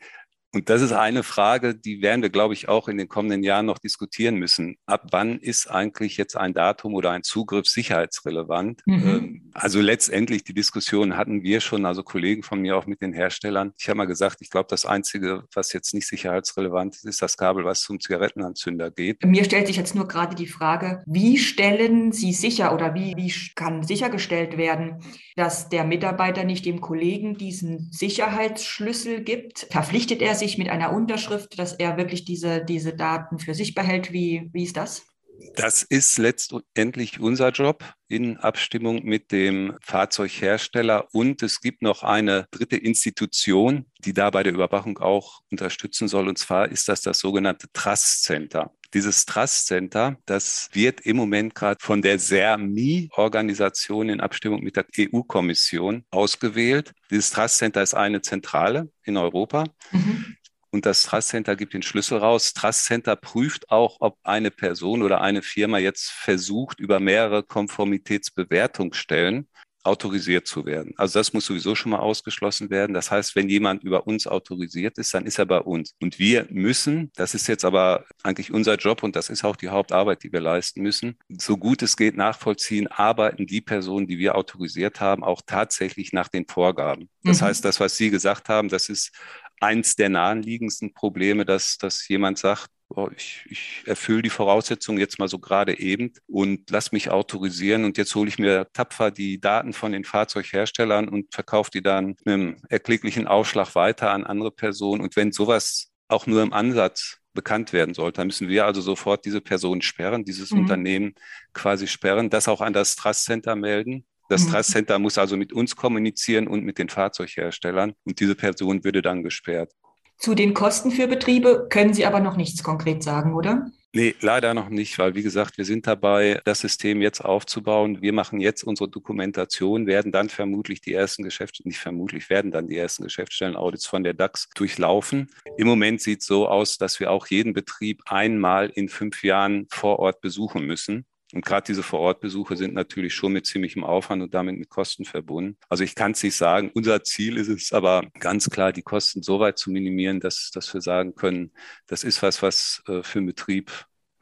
und 0.52 0.68
das 0.68 0.82
ist 0.82 0.92
eine 0.92 1.22
Frage, 1.22 1.76
die 1.76 2.02
werden 2.02 2.22
wir, 2.22 2.30
glaube 2.30 2.54
ich, 2.54 2.68
auch 2.68 2.88
in 2.88 2.98
den 2.98 3.08
kommenden 3.08 3.44
Jahren 3.44 3.66
noch 3.66 3.78
diskutieren 3.78 4.34
müssen. 4.34 4.76
Ab 4.86 5.06
wann 5.12 5.38
ist 5.38 5.70
eigentlich 5.70 6.16
jetzt 6.16 6.36
ein 6.36 6.54
Datum 6.54 6.94
oder 6.94 7.12
ein 7.12 7.22
Zugriff 7.22 7.66
sicherheitsrelevant? 7.66 8.80
Mhm. 8.84 9.08
Ähm, 9.08 9.50
also 9.54 9.80
letztendlich 9.80 10.42
die 10.42 10.54
Diskussion 10.54 11.16
hatten 11.16 11.44
wir 11.44 11.60
schon, 11.60 11.86
also 11.86 12.02
Kollegen 12.02 12.42
von 12.42 12.60
mir 12.60 12.76
auch 12.76 12.86
mit 12.86 13.00
den 13.00 13.12
Herstellern. 13.12 13.72
Ich 13.78 13.88
habe 13.88 13.98
mal 13.98 14.06
gesagt, 14.06 14.38
ich 14.40 14.50
glaube, 14.50 14.66
das 14.68 14.86
Einzige, 14.86 15.44
was 15.54 15.72
jetzt 15.72 15.94
nicht 15.94 16.08
sicherheitsrelevant 16.08 16.96
ist, 16.96 17.04
ist 17.04 17.22
das 17.22 17.36
Kabel, 17.36 17.64
was 17.64 17.82
zum 17.82 18.00
Zigarettenanzünder 18.00 18.90
geht. 18.90 19.24
Mir 19.24 19.44
stellt 19.44 19.68
sich 19.68 19.76
jetzt 19.76 19.94
nur 19.94 20.08
gerade 20.08 20.34
die 20.34 20.48
Frage, 20.48 21.04
wie 21.06 21.38
stellen 21.38 22.10
Sie 22.10 22.32
sicher 22.32 22.74
oder 22.74 22.94
wie, 22.94 23.14
wie 23.16 23.32
kann 23.54 23.84
sichergestellt 23.84 24.56
werden, 24.56 25.02
dass 25.36 25.68
der 25.68 25.84
Mitarbeiter 25.84 26.42
nicht 26.42 26.66
dem 26.66 26.80
Kollegen 26.80 27.36
diesen 27.36 27.90
Sicherheitsschlüssel 27.92 29.22
gibt? 29.22 29.68
Verpflichtet 29.70 30.22
er 30.22 30.34
sich 30.40 30.58
mit 30.58 30.68
einer 30.68 30.92
Unterschrift, 30.92 31.58
dass 31.58 31.72
er 31.72 31.96
wirklich 31.96 32.24
diese, 32.24 32.64
diese 32.64 32.94
Daten 32.94 33.38
für 33.38 33.54
sich 33.54 33.74
behält? 33.74 34.12
Wie, 34.12 34.50
wie 34.52 34.64
ist 34.64 34.76
das? 34.76 35.06
Das 35.54 35.82
ist 35.82 36.18
letztendlich 36.18 37.20
unser 37.20 37.50
Job 37.50 37.84
in 38.08 38.36
Abstimmung 38.36 39.04
mit 39.04 39.32
dem 39.32 39.76
Fahrzeughersteller. 39.80 41.08
Und 41.12 41.42
es 41.42 41.60
gibt 41.60 41.82
noch 41.82 42.02
eine 42.02 42.46
dritte 42.50 42.76
Institution, 42.76 43.86
die 43.98 44.12
da 44.12 44.30
bei 44.30 44.42
der 44.42 44.52
Überwachung 44.52 44.98
auch 44.98 45.40
unterstützen 45.50 46.08
soll. 46.08 46.28
Und 46.28 46.38
zwar 46.38 46.68
ist 46.68 46.88
das 46.88 47.00
das 47.02 47.18
sogenannte 47.18 47.68
Trust 47.72 48.24
Center. 48.24 48.72
Dieses 48.92 49.24
Trust 49.24 49.66
Center, 49.66 50.16
das 50.26 50.68
wird 50.72 51.02
im 51.02 51.16
Moment 51.16 51.54
gerade 51.54 51.78
von 51.80 52.02
der 52.02 52.18
SERMI-Organisation 52.18 54.08
in 54.08 54.20
Abstimmung 54.20 54.64
mit 54.64 54.76
der 54.76 54.86
EU-Kommission 54.98 56.04
ausgewählt. 56.10 56.92
Dieses 57.10 57.30
Trust 57.30 57.58
Center 57.58 57.82
ist 57.82 57.94
eine 57.94 58.20
Zentrale 58.20 58.90
in 59.04 59.16
Europa. 59.16 59.64
Mhm. 59.92 60.36
Und 60.72 60.86
das 60.86 61.02
Trust 61.02 61.28
Center 61.28 61.56
gibt 61.56 61.74
den 61.74 61.82
Schlüssel 61.82 62.18
raus. 62.18 62.52
Trust 62.52 62.84
Center 62.84 63.16
prüft 63.16 63.70
auch, 63.70 63.96
ob 64.00 64.18
eine 64.22 64.50
Person 64.50 65.02
oder 65.02 65.20
eine 65.20 65.42
Firma 65.42 65.78
jetzt 65.78 66.10
versucht, 66.10 66.78
über 66.78 67.00
mehrere 67.00 67.42
Konformitätsbewertungsstellen 67.42 69.48
autorisiert 69.82 70.46
zu 70.46 70.66
werden. 70.66 70.92
Also 70.96 71.18
das 71.18 71.32
muss 71.32 71.46
sowieso 71.46 71.74
schon 71.74 71.92
mal 71.92 72.00
ausgeschlossen 72.00 72.70
werden. 72.70 72.92
Das 72.92 73.10
heißt, 73.10 73.34
wenn 73.34 73.48
jemand 73.48 73.82
über 73.82 74.06
uns 74.06 74.26
autorisiert 74.26 74.98
ist, 74.98 75.14
dann 75.14 75.26
ist 75.26 75.38
er 75.38 75.46
bei 75.46 75.58
uns. 75.58 75.94
Und 76.00 76.18
wir 76.18 76.46
müssen, 76.50 77.10
das 77.14 77.34
ist 77.34 77.46
jetzt 77.46 77.64
aber 77.64 78.04
eigentlich 78.22 78.52
unser 78.52 78.76
Job 78.76 79.02
und 79.02 79.16
das 79.16 79.30
ist 79.30 79.44
auch 79.44 79.56
die 79.56 79.68
Hauptarbeit, 79.68 80.22
die 80.22 80.32
wir 80.32 80.40
leisten 80.40 80.82
müssen, 80.82 81.16
so 81.28 81.56
gut 81.56 81.82
es 81.82 81.96
geht 81.96 82.16
nachvollziehen, 82.16 82.88
arbeiten 82.88 83.46
die 83.46 83.60
Personen, 83.60 84.06
die 84.06 84.18
wir 84.18 84.34
autorisiert 84.34 85.00
haben, 85.00 85.24
auch 85.24 85.40
tatsächlich 85.46 86.12
nach 86.12 86.28
den 86.28 86.46
Vorgaben. 86.46 87.08
Das 87.22 87.40
mhm. 87.40 87.46
heißt, 87.46 87.64
das, 87.64 87.80
was 87.80 87.96
Sie 87.96 88.10
gesagt 88.10 88.48
haben, 88.48 88.68
das 88.68 88.88
ist 88.88 89.12
eins 89.60 89.96
der 89.96 90.08
naheliegendsten 90.08 90.92
Probleme, 90.92 91.44
dass, 91.44 91.78
dass 91.78 92.06
jemand 92.08 92.38
sagt, 92.38 92.70
ich, 93.16 93.44
ich 93.48 93.82
erfülle 93.86 94.22
die 94.22 94.30
Voraussetzungen 94.30 94.98
jetzt 94.98 95.18
mal 95.18 95.28
so 95.28 95.38
gerade 95.38 95.78
eben 95.78 96.12
und 96.26 96.70
lass 96.70 96.92
mich 96.92 97.10
autorisieren 97.10 97.84
und 97.84 97.98
jetzt 97.98 98.14
hole 98.14 98.28
ich 98.28 98.38
mir 98.38 98.66
tapfer 98.72 99.10
die 99.10 99.40
Daten 99.40 99.72
von 99.72 99.92
den 99.92 100.04
Fahrzeugherstellern 100.04 101.08
und 101.08 101.32
verkaufe 101.32 101.70
die 101.70 101.82
dann 101.82 102.16
mit 102.24 102.26
einem 102.26 102.56
erkläglichen 102.68 103.26
Aufschlag 103.26 103.74
weiter 103.74 104.10
an 104.10 104.24
andere 104.24 104.50
Personen. 104.50 105.00
Und 105.00 105.16
wenn 105.16 105.32
sowas 105.32 105.90
auch 106.08 106.26
nur 106.26 106.42
im 106.42 106.52
Ansatz 106.52 107.18
bekannt 107.32 107.72
werden 107.72 107.94
sollte, 107.94 108.18
dann 108.18 108.26
müssen 108.26 108.48
wir 108.48 108.66
also 108.66 108.80
sofort 108.80 109.24
diese 109.24 109.40
Person 109.40 109.82
sperren, 109.82 110.24
dieses 110.24 110.50
mhm. 110.50 110.60
Unternehmen 110.60 111.14
quasi 111.52 111.86
sperren, 111.86 112.28
das 112.28 112.48
auch 112.48 112.60
an 112.60 112.72
das 112.72 112.96
Trust 112.96 113.24
Center 113.24 113.54
melden. 113.54 114.04
Das 114.28 114.46
mhm. 114.46 114.50
Trust 114.50 114.70
Center 114.72 114.98
muss 114.98 115.16
also 115.16 115.36
mit 115.36 115.52
uns 115.52 115.76
kommunizieren 115.76 116.48
und 116.48 116.64
mit 116.64 116.78
den 116.78 116.88
Fahrzeugherstellern 116.88 117.94
und 118.04 118.18
diese 118.18 118.34
Person 118.34 118.82
würde 118.82 119.02
dann 119.02 119.22
gesperrt. 119.22 119.72
Zu 120.20 120.34
den 120.34 120.52
Kosten 120.52 120.90
für 120.90 121.08
Betriebe 121.08 121.66
können 121.70 121.94
Sie 121.94 122.04
aber 122.04 122.20
noch 122.20 122.36
nichts 122.36 122.62
konkret 122.62 123.02
sagen, 123.02 123.34
oder? 123.34 123.70
Nee, 123.94 124.14
leider 124.20 124.52
noch 124.52 124.68
nicht, 124.68 124.98
weil 124.98 125.14
wie 125.14 125.22
gesagt, 125.22 125.56
wir 125.56 125.64
sind 125.64 125.86
dabei, 125.86 126.42
das 126.44 126.60
System 126.60 127.00
jetzt 127.00 127.24
aufzubauen. 127.24 128.02
Wir 128.02 128.12
machen 128.12 128.38
jetzt 128.38 128.62
unsere 128.62 128.88
Dokumentation, 128.88 129.86
werden 129.86 130.12
dann 130.12 130.28
vermutlich 130.28 130.82
die 130.82 130.92
ersten 130.92 131.24
Geschäfte, 131.24 131.66
nicht 131.66 131.78
vermutlich, 131.78 132.28
werden 132.28 132.50
dann 132.50 132.68
die 132.68 132.76
ersten 132.76 133.04
Geschäftsstellen-Audits 133.04 133.86
von 133.86 134.04
der 134.04 134.12
DAX 134.12 134.50
durchlaufen. 134.54 135.30
Im 135.56 135.66
Moment 135.66 136.02
sieht 136.02 136.20
es 136.20 136.26
so 136.26 136.46
aus, 136.46 136.76
dass 136.76 137.00
wir 137.00 137.10
auch 137.10 137.26
jeden 137.28 137.54
Betrieb 137.54 138.02
einmal 138.04 138.68
in 138.68 138.90
fünf 138.90 139.24
Jahren 139.24 139.66
vor 139.70 139.98
Ort 139.98 140.20
besuchen 140.20 140.66
müssen. 140.66 141.06
Und 141.32 141.44
gerade 141.44 141.66
diese 141.66 141.82
Vorortbesuche 141.82 142.56
sind 142.56 142.74
natürlich 142.74 143.14
schon 143.14 143.32
mit 143.32 143.46
ziemlichem 143.46 143.84
Aufwand 143.84 144.22
und 144.22 144.34
damit 144.34 144.58
mit 144.58 144.68
Kosten 144.68 145.04
verbunden. 145.04 145.56
Also 145.68 145.84
ich 145.84 145.94
kann 145.94 146.12
es 146.12 146.22
nicht 146.22 146.36
sagen. 146.36 146.70
Unser 146.74 147.02
Ziel 147.04 147.36
ist 147.36 147.48
es 147.48 147.72
aber 147.72 148.02
ganz 148.18 148.50
klar, 148.50 148.72
die 148.72 148.82
Kosten 148.82 149.22
so 149.22 149.40
weit 149.40 149.58
zu 149.58 149.70
minimieren, 149.70 150.20
dass, 150.20 150.50
dass 150.50 150.72
wir 150.74 150.80
sagen 150.80 151.14
können, 151.14 151.52
das 151.86 152.04
ist 152.04 152.22
was, 152.22 152.42
was 152.42 152.82
äh, 152.88 153.02
für 153.02 153.20
den 153.20 153.26
Betrieb 153.26 153.70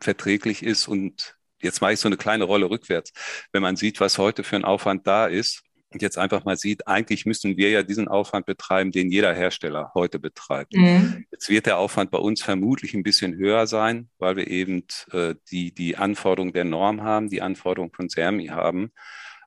verträglich 0.00 0.62
ist 0.62 0.88
und 0.88 1.34
Jetzt 1.60 1.80
mache 1.80 1.94
ich 1.94 1.98
so 1.98 2.08
eine 2.08 2.16
kleine 2.16 2.44
Rolle 2.44 2.70
rückwärts. 2.70 3.12
Wenn 3.50 3.62
man 3.62 3.74
sieht, 3.74 3.98
was 3.98 4.18
heute 4.18 4.44
für 4.44 4.54
ein 4.54 4.64
Aufwand 4.64 5.08
da 5.08 5.26
ist, 5.26 5.64
jetzt 5.94 6.18
einfach 6.18 6.44
mal 6.44 6.56
sieht, 6.56 6.86
eigentlich 6.86 7.24
müssten 7.24 7.56
wir 7.56 7.70
ja 7.70 7.82
diesen 7.82 8.08
Aufwand 8.08 8.46
betreiben, 8.46 8.92
den 8.92 9.10
jeder 9.10 9.34
Hersteller 9.34 9.92
heute 9.94 10.18
betreibt. 10.18 10.74
Mhm. 10.74 11.24
Jetzt 11.30 11.48
wird 11.48 11.66
der 11.66 11.78
Aufwand 11.78 12.10
bei 12.10 12.18
uns 12.18 12.42
vermutlich 12.42 12.94
ein 12.94 13.02
bisschen 13.02 13.36
höher 13.36 13.66
sein, 13.66 14.10
weil 14.18 14.36
wir 14.36 14.48
eben 14.48 14.84
äh, 15.12 15.34
die, 15.50 15.72
die 15.72 15.96
Anforderung 15.96 16.52
der 16.52 16.64
Norm 16.64 17.02
haben, 17.02 17.30
die 17.30 17.40
Anforderung 17.40 17.92
von 17.92 18.08
SERMI 18.08 18.48
haben. 18.48 18.92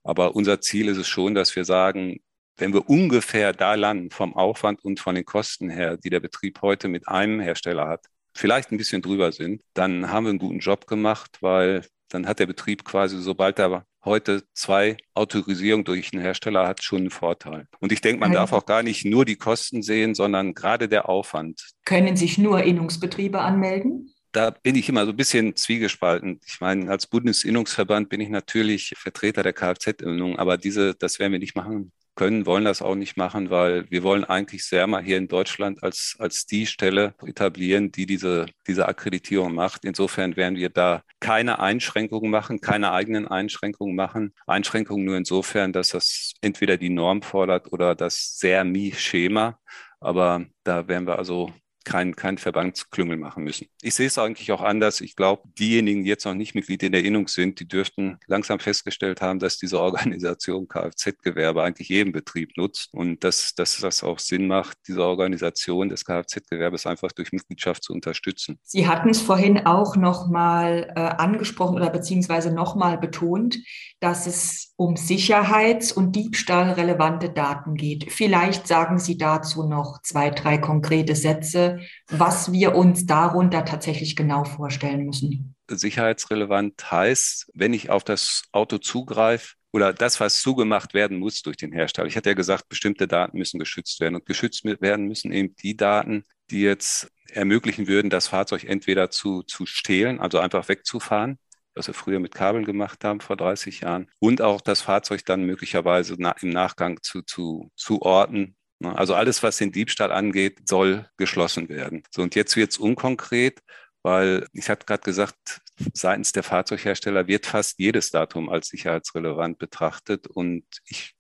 Aber 0.03 0.35
unser 0.35 0.61
Ziel 0.61 0.87
ist 0.87 0.97
es 0.97 1.07
schon, 1.07 1.35
dass 1.35 1.55
wir 1.55 1.65
sagen, 1.65 2.19
wenn 2.57 2.73
wir 2.73 2.89
ungefähr 2.89 3.53
da 3.53 3.75
landen 3.75 4.09
vom 4.09 4.35
Aufwand 4.35 4.83
und 4.83 4.99
von 4.99 5.15
den 5.15 5.25
Kosten 5.25 5.69
her, 5.69 5.97
die 5.97 6.09
der 6.09 6.19
Betrieb 6.19 6.61
heute 6.61 6.87
mit 6.87 7.07
einem 7.07 7.39
Hersteller 7.39 7.87
hat, 7.87 8.05
vielleicht 8.33 8.71
ein 8.71 8.77
bisschen 8.77 9.01
drüber 9.01 9.31
sind, 9.31 9.61
dann 9.73 10.11
haben 10.11 10.25
wir 10.25 10.29
einen 10.29 10.39
guten 10.39 10.59
Job 10.59 10.87
gemacht, 10.87 11.37
weil 11.41 11.85
dann 12.09 12.27
hat 12.27 12.39
der 12.39 12.45
Betrieb 12.45 12.83
quasi, 12.83 13.19
sobald 13.21 13.59
er 13.59 13.85
heute 14.03 14.43
zwei 14.53 14.97
Autorisierungen 15.13 15.85
durch 15.85 16.13
einen 16.13 16.21
Hersteller 16.21 16.67
hat, 16.67 16.83
schon 16.83 16.99
einen 16.99 17.09
Vorteil. 17.09 17.67
Und 17.79 17.91
ich 17.91 18.01
denke, 18.01 18.19
man 18.19 18.31
darf 18.31 18.53
auch 18.53 18.65
gar 18.65 18.83
nicht 18.83 19.05
nur 19.05 19.25
die 19.25 19.35
Kosten 19.35 19.81
sehen, 19.83 20.15
sondern 20.15 20.53
gerade 20.53 20.87
der 20.87 21.09
Aufwand. 21.09 21.61
Können 21.85 22.15
sich 22.15 22.37
nur 22.37 22.63
Innungsbetriebe 22.63 23.39
anmelden? 23.39 24.13
da 24.33 24.49
bin 24.49 24.75
ich 24.75 24.87
immer 24.87 25.05
so 25.05 25.11
ein 25.11 25.17
bisschen 25.17 25.55
zwiegespalten. 25.55 26.39
Ich 26.45 26.61
meine, 26.61 26.89
als 26.89 27.07
Bundesinnungsverband 27.07 28.09
bin 28.09 28.21
ich 28.21 28.29
natürlich 28.29 28.93
Vertreter 28.95 29.43
der 29.43 29.53
Kfz-Innung, 29.53 30.39
aber 30.39 30.57
diese, 30.57 30.95
das 30.95 31.19
werden 31.19 31.33
wir 31.33 31.39
nicht 31.39 31.55
machen 31.55 31.91
können, 32.15 32.45
wollen 32.45 32.65
das 32.65 32.81
auch 32.81 32.95
nicht 32.95 33.17
machen, 33.17 33.49
weil 33.49 33.89
wir 33.89 34.03
wollen 34.03 34.23
eigentlich 34.25 34.65
sehr 34.65 34.87
mal 34.87 35.03
hier 35.03 35.17
in 35.17 35.27
Deutschland 35.27 35.83
als, 35.83 36.15
als 36.19 36.45
die 36.45 36.65
Stelle 36.65 37.15
etablieren, 37.25 37.91
die 37.91 38.05
diese, 38.05 38.45
diese 38.67 38.87
Akkreditierung 38.87 39.53
macht. 39.53 39.85
Insofern 39.85 40.35
werden 40.35 40.57
wir 40.57 40.69
da 40.69 41.03
keine 41.19 41.59
Einschränkungen 41.59 42.29
machen, 42.31 42.61
keine 42.61 42.91
eigenen 42.91 43.27
Einschränkungen 43.27 43.95
machen. 43.95 44.33
Einschränkungen 44.47 45.05
nur 45.05 45.17
insofern, 45.17 45.73
dass 45.73 45.89
das 45.89 46.33
entweder 46.41 46.77
die 46.77 46.89
Norm 46.89 47.21
fordert 47.21 47.71
oder 47.71 47.95
das 47.95 48.37
sehr 48.37 48.63
mi 48.63 48.91
schema 48.93 49.59
Aber 49.99 50.45
da 50.63 50.87
werden 50.87 51.07
wir 51.07 51.17
also 51.17 51.53
kein, 51.83 52.15
kein 52.15 52.37
Verbandsklüngel 52.37 53.17
machen 53.17 53.43
müssen. 53.43 53.67
Ich 53.81 53.95
sehe 53.95 54.07
es 54.07 54.17
eigentlich 54.17 54.51
auch 54.51 54.61
anders. 54.61 55.01
Ich 55.01 55.15
glaube, 55.15 55.43
diejenigen, 55.57 56.03
die 56.03 56.09
jetzt 56.09 56.25
noch 56.25 56.33
nicht 56.33 56.55
Mitglied 56.55 56.83
in 56.83 56.91
der 56.91 57.03
Innung 57.03 57.27
sind, 57.27 57.59
die 57.59 57.67
dürften 57.67 58.19
langsam 58.27 58.59
festgestellt 58.59 59.21
haben, 59.21 59.39
dass 59.39 59.57
diese 59.57 59.79
Organisation 59.79 60.67
Kfz-Gewerbe 60.67 61.63
eigentlich 61.63 61.89
jeden 61.89 62.11
Betrieb 62.11 62.57
nutzt 62.57 62.89
und 62.93 63.23
dass, 63.23 63.55
dass 63.55 63.77
das 63.77 64.03
auch 64.03 64.19
Sinn 64.19 64.47
macht, 64.47 64.77
diese 64.87 65.03
Organisation 65.03 65.89
des 65.89 66.05
Kfz-Gewerbes 66.05 66.85
einfach 66.85 67.11
durch 67.11 67.31
Mitgliedschaft 67.31 67.83
zu 67.83 67.93
unterstützen. 67.93 68.59
Sie 68.63 68.87
hatten 68.87 69.09
es 69.09 69.21
vorhin 69.21 69.65
auch 69.65 69.95
nochmal 69.95 70.91
äh, 70.95 70.99
angesprochen 70.99 71.75
oder 71.75 71.89
beziehungsweise 71.89 72.53
nochmal 72.53 72.97
betont, 72.97 73.57
dass 73.99 74.27
es 74.27 74.73
um 74.75 74.95
sicherheits- 74.95 75.91
und 75.91 76.15
diebstahlrelevante 76.15 77.29
Daten 77.29 77.75
geht. 77.75 78.11
Vielleicht 78.11 78.67
sagen 78.67 78.97
Sie 78.97 79.17
dazu 79.17 79.67
noch 79.67 80.01
zwei, 80.01 80.31
drei 80.31 80.57
konkrete 80.57 81.15
Sätze, 81.15 81.70
was 82.09 82.51
wir 82.51 82.75
uns 82.75 83.05
darunter 83.05 83.65
tatsächlich 83.65 84.15
genau 84.15 84.43
vorstellen 84.43 85.05
müssen. 85.05 85.55
Sicherheitsrelevant 85.69 86.91
heißt, 86.91 87.51
wenn 87.53 87.73
ich 87.73 87.89
auf 87.89 88.03
das 88.03 88.43
Auto 88.51 88.77
zugreife, 88.77 89.55
oder 89.73 89.93
das, 89.93 90.19
was 90.19 90.41
zugemacht 90.41 90.93
werden 90.93 91.17
muss 91.17 91.41
durch 91.41 91.57
den 91.57 91.71
Hersteller. 91.71 92.07
Ich 92.07 92.17
hatte 92.17 92.29
ja 92.29 92.35
gesagt, 92.35 92.67
bestimmte 92.69 93.07
Daten 93.07 93.37
müssen 93.37 93.59
geschützt 93.59 93.99
werden 93.99 94.15
und 94.15 94.25
geschützt 94.25 94.65
werden 94.65 95.07
müssen 95.07 95.31
eben 95.31 95.55
die 95.55 95.77
Daten, 95.77 96.25
die 96.49 96.61
jetzt 96.61 97.09
ermöglichen 97.31 97.87
würden, 97.87 98.09
das 98.09 98.27
Fahrzeug 98.27 98.65
entweder 98.65 99.09
zu, 99.09 99.43
zu 99.43 99.65
stehlen, 99.65 100.19
also 100.19 100.39
einfach 100.39 100.67
wegzufahren, 100.67 101.39
was 101.73 101.87
wir 101.87 101.93
früher 101.93 102.19
mit 102.19 102.35
Kabeln 102.35 102.65
gemacht 102.65 103.03
haben 103.05 103.21
vor 103.21 103.37
30 103.37 103.81
Jahren, 103.81 104.11
und 104.19 104.41
auch 104.41 104.59
das 104.59 104.81
Fahrzeug 104.81 105.25
dann 105.25 105.43
möglicherweise 105.43 106.15
im 106.15 106.49
Nachgang 106.49 107.01
zu, 107.01 107.21
zu, 107.21 107.71
zu 107.75 108.01
orten? 108.01 108.57
Also 108.83 109.15
alles, 109.15 109.43
was 109.43 109.57
den 109.57 109.71
Diebstahl 109.71 110.11
angeht, 110.11 110.67
soll 110.67 111.07
geschlossen 111.17 111.69
werden. 111.69 112.03
So, 112.09 112.21
und 112.21 112.35
jetzt 112.35 112.55
wird 112.55 112.71
es 112.71 112.77
unkonkret, 112.77 113.61
weil 114.03 114.47
ich 114.53 114.69
hatte 114.69 114.85
gerade 114.85 115.03
gesagt, 115.03 115.61
seitens 115.93 116.31
der 116.31 116.43
Fahrzeughersteller 116.43 117.27
wird 117.27 117.45
fast 117.45 117.79
jedes 117.79 118.11
Datum 118.11 118.49
als 118.49 118.67
sicherheitsrelevant 118.67 119.59
betrachtet. 119.59 120.27
Und 120.27 120.65
ich 120.85 121.15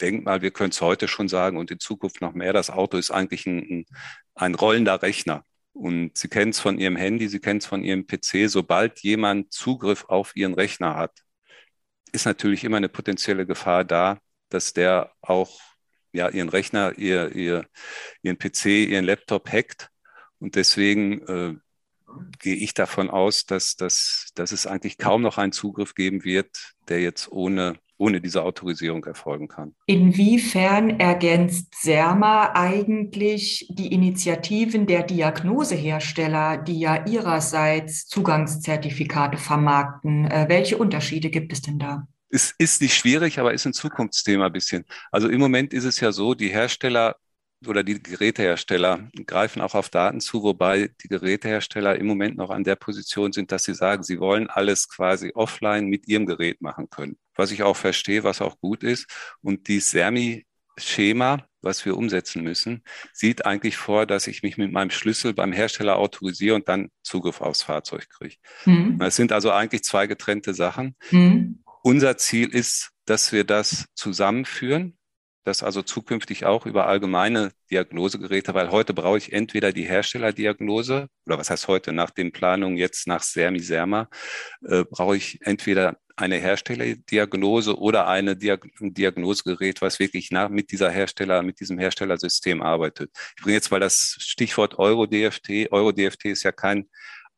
denke 0.00 0.24
mal, 0.24 0.42
wir 0.42 0.50
können 0.50 0.70
es 0.70 0.80
heute 0.80 1.08
schon 1.08 1.28
sagen 1.28 1.56
und 1.56 1.70
in 1.70 1.80
Zukunft 1.80 2.20
noch 2.20 2.32
mehr, 2.32 2.52
das 2.52 2.70
Auto 2.70 2.96
ist 2.98 3.10
eigentlich 3.10 3.46
ein, 3.46 3.86
ein 4.34 4.54
rollender 4.54 5.02
Rechner. 5.02 5.44
Und 5.72 6.18
Sie 6.18 6.28
kennen 6.28 6.50
es 6.50 6.60
von 6.60 6.78
Ihrem 6.78 6.96
Handy, 6.96 7.28
Sie 7.28 7.40
kennen 7.40 7.58
es 7.58 7.66
von 7.66 7.82
Ihrem 7.82 8.06
PC. 8.06 8.48
Sobald 8.48 9.00
jemand 9.00 9.52
Zugriff 9.52 10.04
auf 10.08 10.36
Ihren 10.36 10.54
Rechner 10.54 10.96
hat, 10.96 11.12
ist 12.12 12.26
natürlich 12.26 12.64
immer 12.64 12.76
eine 12.76 12.90
potenzielle 12.90 13.46
Gefahr 13.46 13.84
da, 13.84 14.18
dass 14.50 14.74
der 14.74 15.12
auch 15.22 15.58
ja, 16.12 16.28
ihren 16.28 16.48
Rechner, 16.48 16.98
ihr, 16.98 17.34
ihr, 17.34 17.66
ihren 18.22 18.38
PC, 18.38 18.66
ihren 18.88 19.04
Laptop 19.04 19.50
hackt. 19.50 19.88
Und 20.38 20.56
deswegen 20.56 21.22
äh, 21.22 21.54
gehe 22.38 22.56
ich 22.56 22.74
davon 22.74 23.10
aus, 23.10 23.46
dass, 23.46 23.76
dass, 23.76 24.30
dass 24.34 24.52
es 24.52 24.66
eigentlich 24.66 24.98
kaum 24.98 25.22
noch 25.22 25.38
einen 25.38 25.52
Zugriff 25.52 25.94
geben 25.94 26.24
wird, 26.24 26.74
der 26.88 27.00
jetzt 27.00 27.30
ohne, 27.30 27.76
ohne 27.96 28.20
diese 28.20 28.42
Autorisierung 28.42 29.04
erfolgen 29.04 29.48
kann. 29.48 29.74
Inwiefern 29.86 31.00
ergänzt 31.00 31.74
SERMA 31.80 32.52
eigentlich 32.54 33.68
die 33.70 33.92
Initiativen 33.92 34.86
der 34.86 35.04
Diagnosehersteller, 35.04 36.58
die 36.58 36.80
ja 36.80 37.06
ihrerseits 37.06 38.06
Zugangszertifikate 38.06 39.38
vermarkten? 39.38 40.26
Äh, 40.26 40.46
welche 40.48 40.76
Unterschiede 40.76 41.30
gibt 41.30 41.52
es 41.52 41.62
denn 41.62 41.78
da? 41.78 42.06
Ist, 42.32 42.54
ist 42.58 42.80
nicht 42.80 42.96
schwierig, 42.96 43.38
aber 43.38 43.52
ist 43.52 43.66
ein 43.66 43.74
Zukunftsthema 43.74 44.46
ein 44.46 44.52
bisschen. 44.52 44.84
Also 45.10 45.28
im 45.28 45.38
Moment 45.38 45.74
ist 45.74 45.84
es 45.84 46.00
ja 46.00 46.12
so, 46.12 46.34
die 46.34 46.48
Hersteller 46.48 47.16
oder 47.66 47.84
die 47.84 48.02
Gerätehersteller 48.02 49.08
greifen 49.26 49.62
auch 49.62 49.74
auf 49.74 49.88
Daten 49.88 50.20
zu, 50.20 50.42
wobei 50.42 50.90
die 51.02 51.08
Gerätehersteller 51.08 51.96
im 51.96 52.06
Moment 52.06 52.36
noch 52.36 52.50
an 52.50 52.64
der 52.64 52.74
Position 52.74 53.32
sind, 53.32 53.52
dass 53.52 53.64
sie 53.64 53.74
sagen, 53.74 54.02
sie 54.02 54.18
wollen 54.18 54.48
alles 54.48 54.88
quasi 54.88 55.30
offline 55.34 55.86
mit 55.86 56.08
ihrem 56.08 56.26
Gerät 56.26 56.60
machen 56.60 56.90
können. 56.90 57.18
Was 57.36 57.52
ich 57.52 57.62
auch 57.62 57.76
verstehe, 57.76 58.24
was 58.24 58.40
auch 58.40 58.58
gut 58.58 58.82
ist. 58.82 59.06
Und 59.42 59.68
die 59.68 59.78
Sermi-Schema, 59.78 61.46
was 61.60 61.84
wir 61.84 61.96
umsetzen 61.96 62.42
müssen, 62.42 62.82
sieht 63.12 63.46
eigentlich 63.46 63.76
vor, 63.76 64.06
dass 64.06 64.26
ich 64.26 64.42
mich 64.42 64.56
mit 64.56 64.72
meinem 64.72 64.90
Schlüssel 64.90 65.32
beim 65.32 65.52
Hersteller 65.52 65.96
autorisiere 65.96 66.56
und 66.56 66.68
dann 66.68 66.88
Zugriff 67.02 67.40
aufs 67.40 67.62
Fahrzeug 67.62 68.08
kriege. 68.08 68.36
Mhm. 68.64 68.98
Das 68.98 69.14
sind 69.14 69.30
also 69.30 69.52
eigentlich 69.52 69.84
zwei 69.84 70.08
getrennte 70.08 70.54
Sachen. 70.54 70.96
Mhm. 71.10 71.61
Unser 71.84 72.16
Ziel 72.16 72.48
ist, 72.54 72.90
dass 73.06 73.32
wir 73.32 73.42
das 73.42 73.86
zusammenführen, 73.94 74.96
dass 75.44 75.64
also 75.64 75.82
zukünftig 75.82 76.44
auch 76.44 76.64
über 76.64 76.86
allgemeine 76.86 77.50
Diagnosegeräte, 77.72 78.54
weil 78.54 78.70
heute 78.70 78.94
brauche 78.94 79.18
ich 79.18 79.32
entweder 79.32 79.72
die 79.72 79.82
Herstellerdiagnose 79.82 81.08
oder 81.26 81.38
was 81.38 81.50
heißt 81.50 81.66
heute 81.66 81.92
nach 81.92 82.10
den 82.10 82.30
Planungen 82.30 82.76
jetzt 82.76 83.08
nach 83.08 83.24
Sermi 83.24 83.58
Serma, 83.58 84.08
äh, 84.64 84.84
brauche 84.88 85.16
ich 85.16 85.40
entweder 85.42 85.98
eine 86.14 86.36
Herstellerdiagnose 86.36 87.76
oder 87.76 88.06
eine 88.06 88.36
Diag 88.36 88.64
ein 88.80 88.94
Diagnosegerät, 88.94 89.82
was 89.82 89.98
wirklich 89.98 90.30
nach, 90.30 90.50
mit 90.50 90.70
dieser 90.70 90.90
Hersteller, 90.90 91.42
mit 91.42 91.58
diesem 91.58 91.78
Herstellersystem 91.80 92.62
arbeitet. 92.62 93.10
Ich 93.36 93.42
bringe 93.42 93.56
jetzt 93.56 93.72
mal 93.72 93.80
das 93.80 94.16
Stichwort 94.20 94.78
Euro-DFT. 94.78 95.72
Euro-DFT 95.72 96.26
ist 96.26 96.44
ja 96.44 96.52
kein 96.52 96.88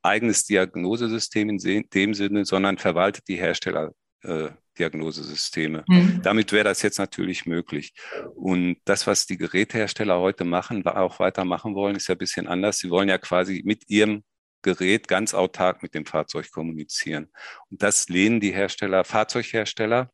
eigenes 0.03 0.45
Diagnosesystem 0.45 1.49
in 1.49 1.89
dem 1.95 2.13
Sinne, 2.13 2.45
sondern 2.45 2.77
verwaltet 2.77 3.27
die 3.29 3.37
Hersteller 3.37 3.93
äh, 4.25 4.51
Diagnosesysteme. 4.79 5.85
Mhm. 5.87 6.21
Damit 6.23 6.53
wäre 6.53 6.65
das 6.65 6.83
jetzt 6.83 6.99
natürlich 6.99 7.47
möglich. 7.47 7.95
Und 8.35 8.77
das, 8.85 9.07
was 9.07 9.27
die 9.27 9.37
Gerätehersteller 9.37 10.19
heute 10.19 10.45
machen, 10.45 10.87
auch 10.87 11.21
weitermachen 11.21 11.75
wollen, 11.75 11.97
ist 11.97 12.09
ja 12.09 12.15
ein 12.15 12.19
bisschen 12.19 12.49
anders. 12.49 12.79
Sie 12.79 12.91
wollen 12.91 13.09
ja 13.09 13.19
quasi 13.19 13.63
mit 13.65 13.89
ihrem 13.89 14.25
Gerät 14.63 15.07
ganz 15.09 15.35
autark 15.35 15.83
mit 15.83 15.95
dem 15.95 16.07
Fahrzeug 16.07 16.51
kommunizieren. 16.51 17.31
Und 17.71 17.83
das 17.83 18.09
lehnen 18.09 18.41
die 18.41 18.53
Hersteller, 18.53 19.05
Fahrzeughersteller, 19.05 20.11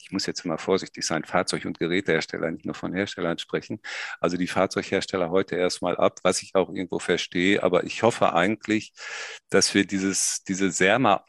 ich 0.00 0.12
muss 0.12 0.26
jetzt 0.26 0.44
immer 0.44 0.56
vorsichtig 0.56 1.04
sein, 1.04 1.24
Fahrzeug- 1.24 1.66
und 1.66 1.78
Gerätehersteller, 1.78 2.50
nicht 2.50 2.64
nur 2.64 2.74
von 2.74 2.94
Herstellern 2.94 3.38
sprechen. 3.38 3.80
Also 4.20 4.38
die 4.38 4.46
Fahrzeughersteller 4.46 5.28
heute 5.28 5.56
erstmal 5.56 5.96
ab, 5.96 6.20
was 6.22 6.42
ich 6.42 6.54
auch 6.54 6.70
irgendwo 6.70 6.98
verstehe. 6.98 7.62
Aber 7.62 7.84
ich 7.84 8.02
hoffe 8.02 8.32
eigentlich, 8.32 8.92
dass 9.50 9.74
wir 9.74 9.84
dieses, 9.84 10.42
diese 10.44 10.70
SERMA 10.70 11.24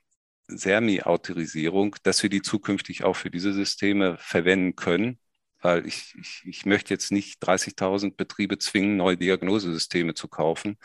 SERMI-Autorisierung, 0.49 1.95
dass 2.03 2.23
wir 2.23 2.29
die 2.29 2.41
zukünftig 2.41 3.03
auch 3.03 3.15
für 3.15 3.29
diese 3.29 3.53
Systeme 3.53 4.17
verwenden 4.19 4.75
können, 4.75 5.19
weil 5.61 5.85
ich, 5.85 6.15
ich, 6.19 6.43
ich 6.45 6.65
möchte 6.65 6.93
jetzt 6.93 7.11
nicht 7.11 7.43
30.000 7.43 8.15
Betriebe 8.15 8.57
zwingen, 8.57 8.97
neue 8.97 9.17
Diagnosesysteme 9.17 10.13
zu 10.13 10.27
kaufen. 10.27 10.77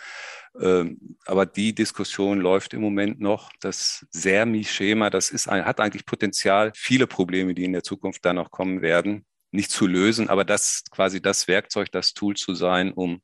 Ähm, 0.60 1.16
aber 1.26 1.46
die 1.46 1.74
Diskussion 1.74 2.40
läuft 2.40 2.74
im 2.74 2.80
Moment 2.80 3.20
noch. 3.20 3.50
Das 3.60 4.06
SERMI-Schema, 4.10 5.10
das 5.10 5.30
ist 5.30 5.48
ein, 5.48 5.64
hat 5.64 5.80
eigentlich 5.80 6.06
Potenzial, 6.06 6.72
viele 6.74 7.06
Probleme, 7.06 7.54
die 7.54 7.64
in 7.64 7.72
der 7.72 7.82
Zukunft 7.82 8.24
dann 8.24 8.36
noch 8.36 8.50
kommen 8.50 8.82
werden, 8.82 9.24
nicht 9.52 9.70
zu 9.70 9.86
lösen, 9.86 10.28
aber 10.28 10.44
das 10.44 10.82
quasi 10.90 11.22
das 11.22 11.46
Werkzeug, 11.46 11.90
das 11.92 12.12
Tool 12.12 12.34
zu 12.34 12.54
sein, 12.54 12.92
um 12.92 13.22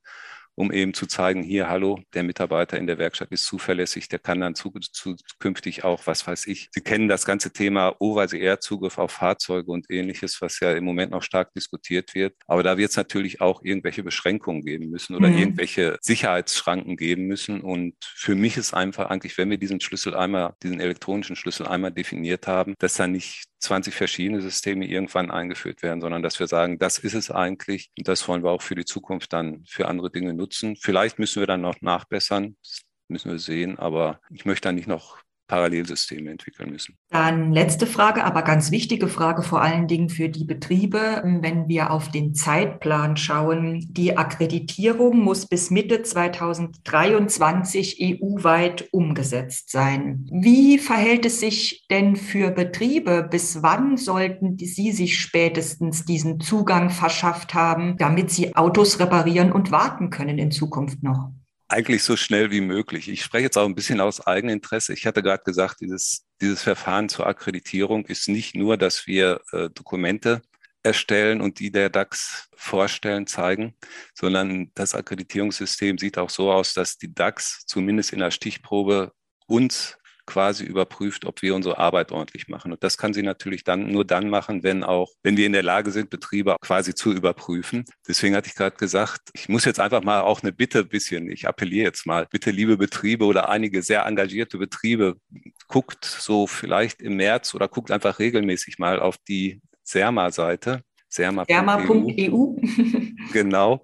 um 0.61 0.71
eben 0.73 0.93
zu 0.93 1.07
zeigen, 1.07 1.43
hier, 1.43 1.71
hallo, 1.71 2.01
der 2.13 2.23
Mitarbeiter 2.23 2.77
in 2.77 2.87
der 2.87 2.99
Werkstatt 2.99 3.33
ist 3.33 3.47
zuverlässig, 3.47 4.09
der 4.09 4.19
kann 4.19 4.41
dann 4.41 4.55
zukünftig 4.55 5.85
auch, 5.85 6.07
was 6.07 6.27
weiß 6.27 6.47
ich, 6.49 6.69
Sie 6.71 6.83
kennen 6.83 7.09
das 7.09 7.25
ganze 7.25 7.51
Thema 7.51 7.97
Over-the-Air-Zugriff 7.99 8.99
auf 8.99 9.13
Fahrzeuge 9.13 9.73
und 9.73 9.91
ähnliches, 9.91 10.43
was 10.43 10.61
ja 10.61 10.73
im 10.73 10.85
Moment 10.85 11.13
noch 11.13 11.23
stark 11.23 11.55
diskutiert 11.55 12.15
wird. 12.15 12.35
Aber 12.47 12.63
da 12.63 12.77
wird 12.77 12.91
es 12.91 12.97
natürlich 12.99 13.41
auch 13.41 13.63
irgendwelche 13.63 14.03
Beschränkungen 14.03 14.63
geben 14.63 14.91
müssen 14.91 15.17
oder 15.17 15.29
mhm. 15.29 15.39
irgendwelche 15.39 15.97
Sicherheitsschranken 16.03 16.99
geben 16.99 17.27
müssen. 17.27 17.63
Und 17.63 17.95
für 18.03 18.35
mich 18.35 18.59
ist 18.59 18.75
einfach 18.75 19.09
eigentlich, 19.09 19.39
wenn 19.39 19.49
wir 19.49 19.57
diesen 19.57 19.81
Schlüssel 19.81 20.15
einmal, 20.15 20.53
diesen 20.63 20.79
elektronischen 20.79 21.37
Schlüssel 21.37 21.67
einmal 21.67 21.91
definiert 21.91 22.47
haben, 22.47 22.75
dass 22.79 22.95
da 22.95 23.07
nicht 23.07 23.50
20 23.61 23.95
verschiedene 23.95 24.41
Systeme 24.41 24.87
irgendwann 24.87 25.31
eingeführt 25.31 25.83
werden, 25.83 26.01
sondern 26.01 26.23
dass 26.23 26.41
wir 26.41 26.47
sagen, 26.47 26.79
das 26.79 26.99
ist 26.99 27.15
es 27.15 27.31
eigentlich 27.31 27.91
und 27.97 28.09
das 28.09 28.27
wollen 28.27 28.43
wir 28.43 28.51
auch 28.51 28.63
für 28.63 28.75
die 28.75 28.85
Zukunft 28.85 29.33
dann 29.33 29.65
für 29.67 29.87
andere 29.87 30.11
Dinge 30.11 30.33
nutzen. 30.35 30.77
Vielleicht 30.77 31.19
müssen 31.19 31.41
wir 31.41 31.47
dann 31.47 31.61
noch 31.61 31.81
nachbessern, 31.81 32.57
müssen 33.09 33.31
wir 33.31 33.39
sehen, 33.39 33.79
aber 33.79 34.21
ich 34.31 34.45
möchte 34.45 34.69
da 34.69 34.73
nicht 34.73 34.89
noch 34.89 35.19
Parallelsysteme 35.51 36.31
entwickeln 36.31 36.71
müssen. 36.71 36.97
Dann 37.09 37.53
letzte 37.53 37.89
Frage, 37.89 38.23
aber 38.23 38.43
ganz 38.43 38.71
wichtige 38.71 39.09
Frage 39.09 39.43
vor 39.43 39.61
allen 39.61 39.89
Dingen 39.89 40.09
für 40.09 40.29
die 40.29 40.45
Betriebe. 40.45 41.25
Wenn 41.25 41.67
wir 41.67 41.91
auf 41.91 42.09
den 42.09 42.35
Zeitplan 42.35 43.17
schauen, 43.17 43.85
die 43.91 44.17
Akkreditierung 44.17 45.19
muss 45.19 45.47
bis 45.47 45.73
Mitte 45.73 46.03
2023 46.03 47.99
EU-weit 48.01 48.91
umgesetzt 48.93 49.73
sein. 49.73 50.25
Wie 50.31 50.79
verhält 50.79 51.27
es 51.27 51.41
sich 51.41 51.85
denn 51.91 52.15
für 52.15 52.53
Betriebe? 52.53 53.27
Bis 53.29 53.61
wann 53.61 53.97
sollten 53.97 54.57
sie 54.57 54.93
sich 54.93 55.19
spätestens 55.19 56.05
diesen 56.05 56.39
Zugang 56.39 56.91
verschafft 56.91 57.55
haben, 57.55 57.97
damit 57.99 58.31
sie 58.31 58.55
Autos 58.55 59.01
reparieren 59.01 59.51
und 59.51 59.73
warten 59.73 60.11
können 60.11 60.39
in 60.39 60.53
Zukunft 60.53 61.03
noch? 61.03 61.33
Eigentlich 61.73 62.03
so 62.03 62.17
schnell 62.17 62.51
wie 62.51 62.61
möglich. 62.61 63.09
Ich 63.09 63.23
spreche 63.23 63.45
jetzt 63.45 63.57
auch 63.57 63.65
ein 63.65 63.77
bisschen 63.77 64.01
aus 64.01 64.27
eigenem 64.27 64.55
Interesse. 64.55 64.93
Ich 64.93 65.07
hatte 65.07 65.23
gerade 65.23 65.45
gesagt, 65.45 65.81
dieses, 65.81 66.27
dieses 66.41 66.65
Verfahren 66.65 67.09
zur 67.09 67.29
Akkreditierung 67.29 68.07
ist 68.07 68.29
nicht 68.29 68.57
nur, 68.57 68.77
dass 68.77 69.07
wir 69.07 69.41
äh, 69.53 69.71
Dokumente 69.71 70.43
erstellen 70.83 71.41
und 71.41 71.61
die 71.61 71.71
der 71.71 71.89
DAX 71.89 72.49
vorstellen, 72.57 73.29
zeigen, 73.29 73.77
sondern 74.15 74.73
das 74.75 74.97
Akkreditierungssystem 74.97 75.97
sieht 75.97 76.19
auch 76.19 76.31
so 76.31 76.51
aus, 76.51 76.75
dass 76.75 76.99
die 76.99 77.15
DAX 77.15 77.65
zumindest 77.67 78.13
in 78.13 78.19
der 78.19 78.33
Stichprobe 78.33 79.13
uns 79.47 79.97
quasi 80.31 80.65
überprüft, 80.65 81.25
ob 81.25 81.43
wir 81.43 81.57
unsere 81.57 81.79
Arbeit 81.79 82.13
ordentlich 82.13 82.47
machen. 82.47 82.71
Und 82.71 82.85
das 82.85 82.97
kann 82.97 83.13
sie 83.13 83.23
natürlich 83.23 83.65
dann 83.65 83.91
nur 83.91 84.05
dann 84.05 84.31
machen, 84.31 84.63
wenn 84.63 84.85
auch, 84.85 85.13
wenn 85.25 85.37
wir 85.37 85.45
in 85.45 85.53
der 85.53 85.65
Lage 85.65 85.91
sind, 85.91 86.09
Betriebe 86.09 86.55
quasi 86.61 86.95
zu 86.95 87.13
überprüfen. 87.13 87.85
Deswegen 88.07 88.37
hatte 88.37 88.49
ich 88.49 88.55
gerade 88.55 88.77
gesagt, 88.77 89.31
ich 89.33 89.49
muss 89.49 89.65
jetzt 89.65 89.81
einfach 89.81 90.05
mal 90.05 90.21
auch 90.21 90.43
eine 90.43 90.53
Bitte 90.53 90.81
ein 90.81 90.89
bisschen, 90.89 91.29
ich 91.31 91.49
appelliere 91.49 91.87
jetzt 91.87 92.07
mal, 92.07 92.29
bitte 92.31 92.53
liebe 92.53 92.77
Betriebe 92.77 93.25
oder 93.25 93.49
einige 93.49 93.83
sehr 93.83 94.07
engagierte 94.07 94.57
Betriebe, 94.57 95.17
guckt 95.67 96.05
so 96.05 96.47
vielleicht 96.47 97.03
im 97.03 97.17
März 97.17 97.53
oder 97.55 97.67
guckt 97.67 97.91
einfach 97.91 98.21
regelmäßig 98.21 98.79
mal 98.79 99.01
auf 99.01 99.17
die 99.27 99.61
Serma-Seite. 99.83 100.85
Serma.eu. 101.09 101.45
Serma 101.49 101.79
genau. 103.33 103.83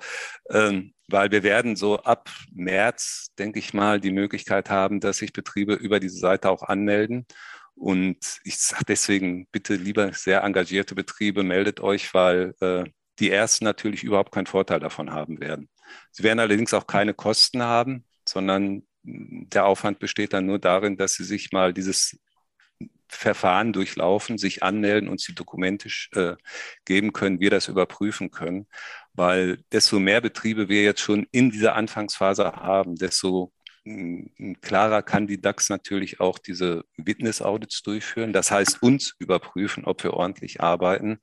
Ähm, 0.50 0.92
weil 1.08 1.30
wir 1.30 1.42
werden 1.42 1.76
so 1.76 1.98
ab 2.02 2.30
März, 2.52 3.28
denke 3.38 3.58
ich 3.58 3.74
mal, 3.74 4.00
die 4.00 4.10
Möglichkeit 4.10 4.70
haben, 4.70 5.00
dass 5.00 5.18
sich 5.18 5.32
Betriebe 5.32 5.74
über 5.74 6.00
diese 6.00 6.18
Seite 6.18 6.50
auch 6.50 6.62
anmelden. 6.62 7.26
Und 7.74 8.40
ich 8.44 8.58
sage 8.58 8.84
deswegen 8.88 9.46
bitte 9.52 9.74
lieber 9.74 10.12
sehr 10.12 10.42
engagierte 10.42 10.94
Betriebe, 10.94 11.42
meldet 11.42 11.80
euch, 11.80 12.14
weil 12.14 12.54
äh, 12.60 12.84
die 13.18 13.30
ersten 13.30 13.64
natürlich 13.64 14.02
überhaupt 14.02 14.32
keinen 14.32 14.46
Vorteil 14.46 14.80
davon 14.80 15.12
haben 15.12 15.40
werden. 15.40 15.68
Sie 16.10 16.22
werden 16.22 16.40
allerdings 16.40 16.74
auch 16.74 16.86
keine 16.86 17.14
Kosten 17.14 17.62
haben, 17.62 18.04
sondern 18.26 18.82
der 19.02 19.66
Aufwand 19.66 19.98
besteht 20.00 20.32
dann 20.32 20.46
nur 20.46 20.58
darin, 20.58 20.96
dass 20.96 21.14
sie 21.14 21.24
sich 21.24 21.52
mal 21.52 21.72
dieses 21.72 22.18
Verfahren 23.08 23.72
durchlaufen, 23.72 24.36
sich 24.36 24.62
anmelden, 24.62 25.08
und 25.08 25.26
die 25.26 25.34
Dokumente 25.34 25.88
äh, 26.12 26.34
geben 26.84 27.12
können, 27.12 27.40
wir 27.40 27.50
das 27.50 27.68
überprüfen 27.68 28.30
können. 28.30 28.66
Weil 29.16 29.58
desto 29.72 29.98
mehr 29.98 30.20
Betriebe 30.20 30.68
wir 30.68 30.82
jetzt 30.82 31.00
schon 31.00 31.26
in 31.32 31.50
dieser 31.50 31.74
Anfangsphase 31.74 32.44
haben, 32.52 32.96
desto 32.96 33.52
mm, 33.84 34.52
klarer 34.60 35.02
kann 35.02 35.26
die 35.26 35.40
DAX 35.40 35.70
natürlich 35.70 36.20
auch 36.20 36.38
diese 36.38 36.84
Witness-Audits 36.98 37.82
durchführen. 37.82 38.32
Das 38.32 38.50
heißt, 38.50 38.82
uns 38.82 39.14
überprüfen, 39.18 39.84
ob 39.86 40.04
wir 40.04 40.14
ordentlich 40.14 40.60
arbeiten. 40.60 41.18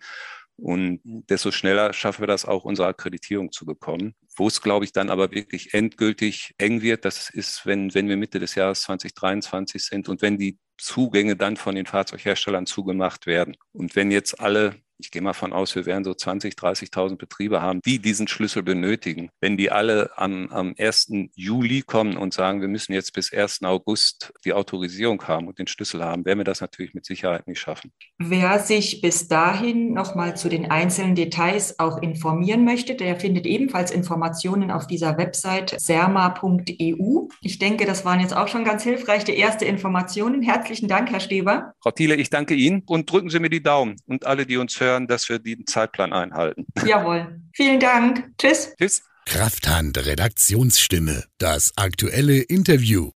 Und 0.55 1.01
desto 1.03 1.51
schneller 1.51 1.93
schaffen 1.93 2.21
wir 2.21 2.27
das 2.27 2.45
auch, 2.45 2.63
unsere 2.63 2.87
Akkreditierung 2.87 3.51
zu 3.51 3.65
bekommen. 3.65 4.15
Wo 4.35 4.47
es, 4.47 4.61
glaube 4.61 4.85
ich, 4.85 4.91
dann 4.91 5.09
aber 5.09 5.31
wirklich 5.31 5.73
endgültig 5.73 6.53
eng 6.57 6.81
wird, 6.81 7.05
das 7.05 7.29
ist, 7.29 7.65
wenn, 7.65 7.93
wenn 7.93 8.07
wir 8.07 8.17
Mitte 8.17 8.39
des 8.39 8.55
Jahres 8.55 8.81
2023 8.81 9.83
sind 9.83 10.09
und 10.09 10.21
wenn 10.21 10.37
die 10.37 10.57
Zugänge 10.77 11.35
dann 11.35 11.57
von 11.57 11.75
den 11.75 11.85
Fahrzeugherstellern 11.85 12.65
zugemacht 12.65 13.25
werden. 13.25 13.55
Und 13.71 13.95
wenn 13.95 14.11
jetzt 14.11 14.39
alle 14.39 14.75
ich 15.03 15.11
gehe 15.11 15.21
mal 15.21 15.33
von 15.33 15.51
aus, 15.51 15.75
wir 15.75 15.85
werden 15.85 16.05
so 16.05 16.13
20, 16.13 16.53
30.000 16.53 17.17
Betriebe 17.17 17.61
haben, 17.61 17.81
die 17.85 17.99
diesen 17.99 18.29
Schlüssel 18.29 18.63
benötigen. 18.63 19.29
Wenn 19.41 19.57
die 19.57 19.69
alle 19.69 20.11
am, 20.15 20.47
am 20.49 20.73
1. 20.77 21.11
Juli 21.35 21.81
kommen 21.81 22.15
und 22.15 22.33
sagen, 22.33 22.61
wir 22.61 22.69
müssen 22.69 22.93
jetzt 22.93 23.11
bis 23.11 23.33
1. 23.33 23.63
August 23.63 24.31
die 24.45 24.53
Autorisierung 24.53 25.21
haben 25.27 25.47
und 25.47 25.59
den 25.59 25.67
Schlüssel 25.67 26.03
haben, 26.05 26.23
werden 26.23 26.39
wir 26.39 26.45
das 26.45 26.61
natürlich 26.61 26.93
mit 26.93 27.05
Sicherheit 27.05 27.47
nicht 27.47 27.59
schaffen. 27.59 27.91
Wer 28.17 28.59
sich 28.59 29.01
bis 29.01 29.27
dahin 29.27 29.93
nochmal 29.93 30.37
zu 30.37 30.47
den 30.47 30.71
einzelnen 30.71 31.15
Details 31.15 31.79
auch 31.79 32.01
informieren 32.01 32.63
möchte, 32.63 32.95
der 32.95 33.17
findet 33.19 33.45
ebenfalls 33.45 33.91
Informationen 33.91 34.71
auf 34.71 34.87
dieser 34.87 35.17
Website 35.17 35.75
serma.eu. 35.77 37.27
Ich 37.41 37.59
denke, 37.59 37.85
das 37.85 38.05
waren 38.05 38.21
jetzt 38.21 38.35
auch 38.35 38.47
schon 38.47 38.63
ganz 38.63 38.83
hilfreiche 38.83 39.33
erste 39.33 39.65
Informationen. 39.65 40.41
Herzlichen 40.41 40.87
Dank, 40.87 41.11
Herr 41.11 41.19
Steber. 41.19 41.73
Frau 41.81 41.91
Thiele, 41.91 42.15
ich 42.15 42.29
danke 42.29 42.53
Ihnen 42.53 42.83
und 42.85 43.11
drücken 43.11 43.29
Sie 43.29 43.39
mir 43.39 43.49
die 43.49 43.61
Daumen 43.61 43.97
und 44.07 44.25
alle, 44.25 44.45
die 44.45 44.55
uns 44.55 44.79
hören 44.79 44.92
hören, 44.93 45.07
dass 45.07 45.29
wir 45.29 45.39
den 45.39 45.65
Zeitplan 45.67 46.13
einhalten. 46.13 46.65
Jawohl. 46.85 47.39
Vielen 47.53 47.79
Dank. 47.79 48.31
Tschüss. 48.37 48.73
Tschüss. 48.77 49.03
Krafthand 49.25 50.05
Redaktionsstimme. 50.05 51.23
Das 51.37 51.71
aktuelle 51.77 52.39
Interview. 52.39 53.11